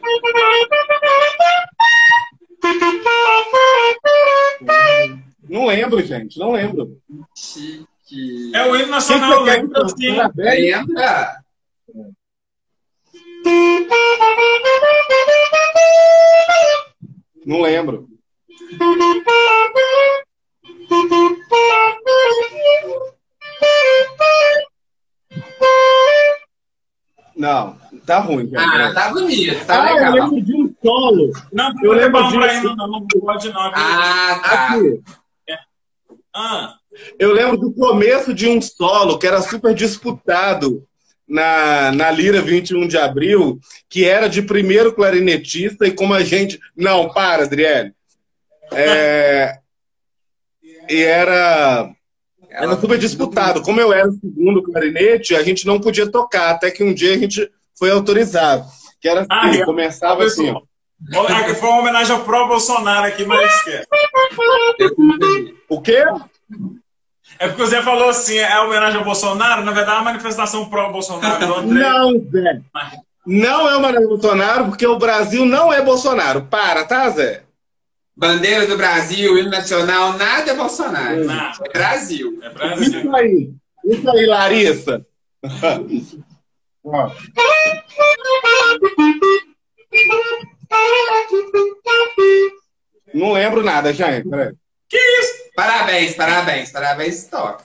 [5.46, 6.98] Não lembro, gente, não lembro.
[8.14, 8.54] Chique.
[8.54, 10.06] É o hino nacional, que você quer lembra que sim.
[10.06, 10.86] eu- Parabéns.
[10.86, 11.44] Lembra?
[17.44, 18.08] Não lembro.
[27.36, 28.56] Não, tá ruim, gente.
[28.56, 30.12] Ah, tá bonito, tá Ah, eu legal.
[30.12, 31.32] lembro de um solo.
[31.52, 32.20] Não, Eu eu lembro
[32.76, 33.60] não, não pode não.
[33.60, 34.68] Ah, tá.
[34.68, 35.02] Aqui.
[36.36, 36.76] Ah,
[37.18, 40.86] Eu lembro do começo de um solo que era super disputado
[41.26, 46.58] na, na Lira 21 de abril, que era de primeiro clarinetista, e como a gente.
[46.76, 47.92] Não, para, Adriele.
[48.72, 49.58] É,
[50.88, 51.90] E era.
[52.50, 53.62] Era super disputado.
[53.62, 57.14] Como eu era o segundo clarinete, a gente não podia tocar, até que um dia
[57.14, 58.64] a gente foi autorizado.
[59.00, 59.64] Que era assim, Ah, é.
[59.64, 60.62] começava assim, ó.
[61.14, 63.86] Olha, aqui foi uma homenagem ao próprio Bolsonaro aqui, mas esquece.
[65.68, 66.04] O quê?
[67.38, 70.68] É porque o Zé falou assim, é homenagem ao Bolsonaro, na verdade é uma manifestação
[70.68, 71.80] pró-Bolsonaro do André.
[71.80, 72.60] Não, Zé.
[73.26, 76.42] Não é o Maranhão Bolsonaro, porque o Brasil não é Bolsonaro.
[76.42, 77.42] Para, tá, Zé?
[78.16, 81.24] Bandeira do Brasil, hino nacional, nada é Bolsonaro.
[81.24, 81.58] Nada.
[81.64, 82.38] É Brasil.
[82.42, 83.00] É Brasil.
[83.00, 83.50] Isso aí.
[83.84, 85.04] Isso aí, Larissa.
[86.84, 87.10] Ó.
[93.12, 94.28] Não lembro nada, gente.
[94.28, 94.52] Peraí.
[94.88, 95.50] Que isso?
[95.56, 97.64] Parabéns, parabéns, parabéns, toca.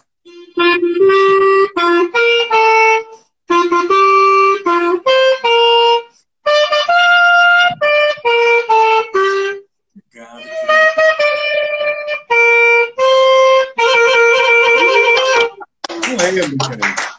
[16.08, 17.10] Não lembro, gente.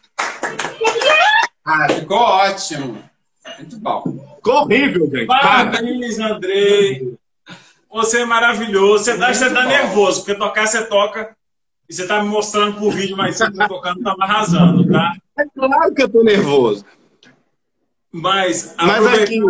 [1.65, 3.05] Ah, ficou ótimo.
[3.59, 4.03] Muito bom.
[4.37, 5.27] Ficou horrível, gente.
[5.27, 5.71] Para.
[5.71, 7.20] Parabéns, Andrei.
[7.91, 9.05] Você é maravilhoso.
[9.05, 11.37] Você tá, você tá nervoso, porque tocar você toca.
[11.89, 15.13] E você tá me mostrando por vídeo, mas você tá tocando, tá arrasando, tá?
[15.37, 16.85] É claro que eu tô nervoso.
[18.13, 19.41] Mas, Mas aqui-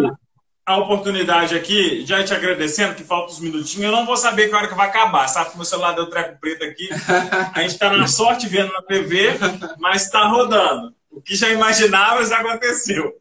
[0.65, 4.55] a oportunidade aqui, já te agradecendo, que falta uns minutinhos, eu não vou saber que
[4.55, 5.57] hora que vai acabar, sabe?
[5.57, 6.89] Meu celular deu treco preto aqui.
[7.55, 9.31] A gente tá na sorte vendo na TV,
[9.79, 10.95] mas tá rodando.
[11.11, 13.13] O que já imaginava já aconteceu.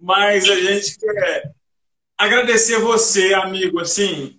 [0.00, 1.50] Mas a gente quer
[2.18, 4.36] agradecer você, amigo, assim,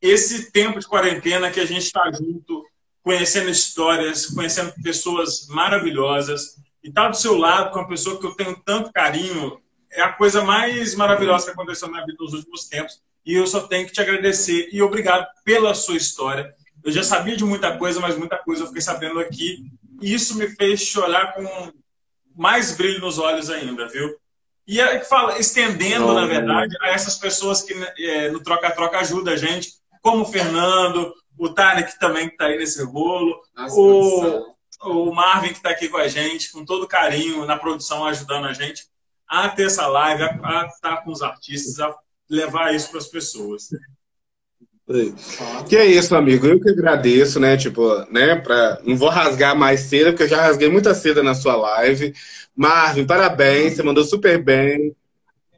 [0.00, 2.64] esse tempo de quarentena que a gente está junto,
[3.02, 8.34] conhecendo histórias, conhecendo pessoas maravilhosas, e estar do seu lado com uma pessoa que eu
[8.34, 9.60] tenho tanto carinho,
[9.92, 13.00] é a coisa mais maravilhosa que aconteceu na minha vida nos últimos tempos.
[13.24, 16.54] E eu só tenho que te agradecer e obrigado pela sua história.
[16.82, 19.64] Eu já sabia de muita coisa, mas muita coisa eu fiquei sabendo aqui.
[20.00, 21.72] E isso me fez chorar com
[22.34, 24.16] mais brilho nos olhos ainda, viu?
[24.66, 29.72] E fala, estendendo, na verdade, a essas pessoas que é, no Troca-Troca ajudam a gente,
[30.02, 34.56] como o Fernando, o Tarek também que está aí nesse rolo, Nossa, O-
[35.08, 38.52] o Marvin que está aqui com a gente, com todo carinho na produção, ajudando a
[38.52, 38.84] gente
[39.28, 41.94] a ter essa live, a, a estar com os artistas, a
[42.28, 43.68] levar isso para as pessoas.
[45.68, 46.46] Que é isso, amigo.
[46.46, 47.56] Eu que agradeço, né?
[47.56, 48.36] Tipo, né?
[48.36, 48.80] Pra...
[48.82, 52.12] Não vou rasgar mais seda, porque eu já rasguei muita seda na sua live.
[52.56, 54.94] Marvin, parabéns, você mandou super bem.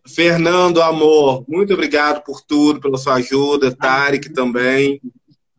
[0.07, 3.75] Fernando, amor, muito obrigado por tudo, pela sua ajuda.
[3.75, 5.01] Tarek também.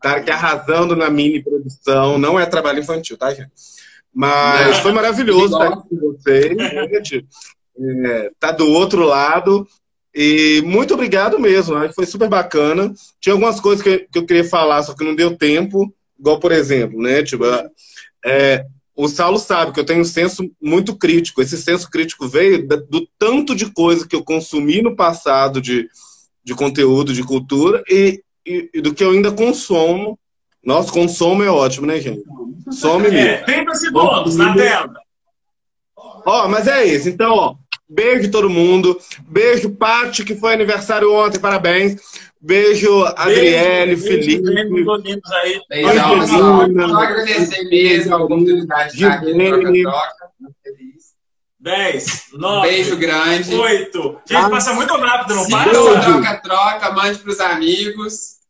[0.01, 2.17] Tarek arrasando na mini produção.
[2.17, 3.51] Não é trabalho infantil, tá, gente?
[4.13, 6.57] Mas foi maravilhoso estar aqui com vocês,
[6.91, 7.25] gente.
[8.05, 9.67] É, tá do outro lado.
[10.13, 12.93] E muito obrigado mesmo, que foi super bacana.
[13.19, 15.91] Tinha algumas coisas que, que eu queria falar, só que não deu tempo.
[16.19, 17.23] Igual, por exemplo, né?
[17.23, 17.45] Tipo,
[18.23, 18.65] é,
[18.95, 21.41] o Saulo sabe que eu tenho um senso muito crítico.
[21.41, 25.89] Esse senso crítico veio do tanto de coisa que eu consumi no passado de,
[26.43, 30.19] de conteúdo, de cultura, e, e, e do que eu ainda consumo.
[30.63, 32.21] Nosso consumo é ótimo, né, gente?
[32.71, 33.07] Some.
[33.07, 34.93] É, 30 segundos na tela.
[36.25, 37.09] Ó, mas é isso.
[37.09, 37.55] Então, ó,
[37.93, 38.99] beijo todo mundo.
[39.27, 41.95] Beijo, Paty, que foi aniversário ontem, parabéns.
[42.39, 44.43] Beijo, Adriele, beijo, Felipe.
[44.43, 45.61] Beijo, aí.
[45.69, 46.27] Beijão,
[46.89, 50.29] Só agradecer mesmo a oportunidade de estar aqui no Troca-Troca.
[50.61, 50.93] feliz.
[51.59, 53.55] 10, 9, Beijo grande.
[53.55, 54.19] 8.
[54.27, 55.71] Gente, ah, passa muito rápido, não para?
[55.71, 58.42] Troca-troca, mande para os amigos.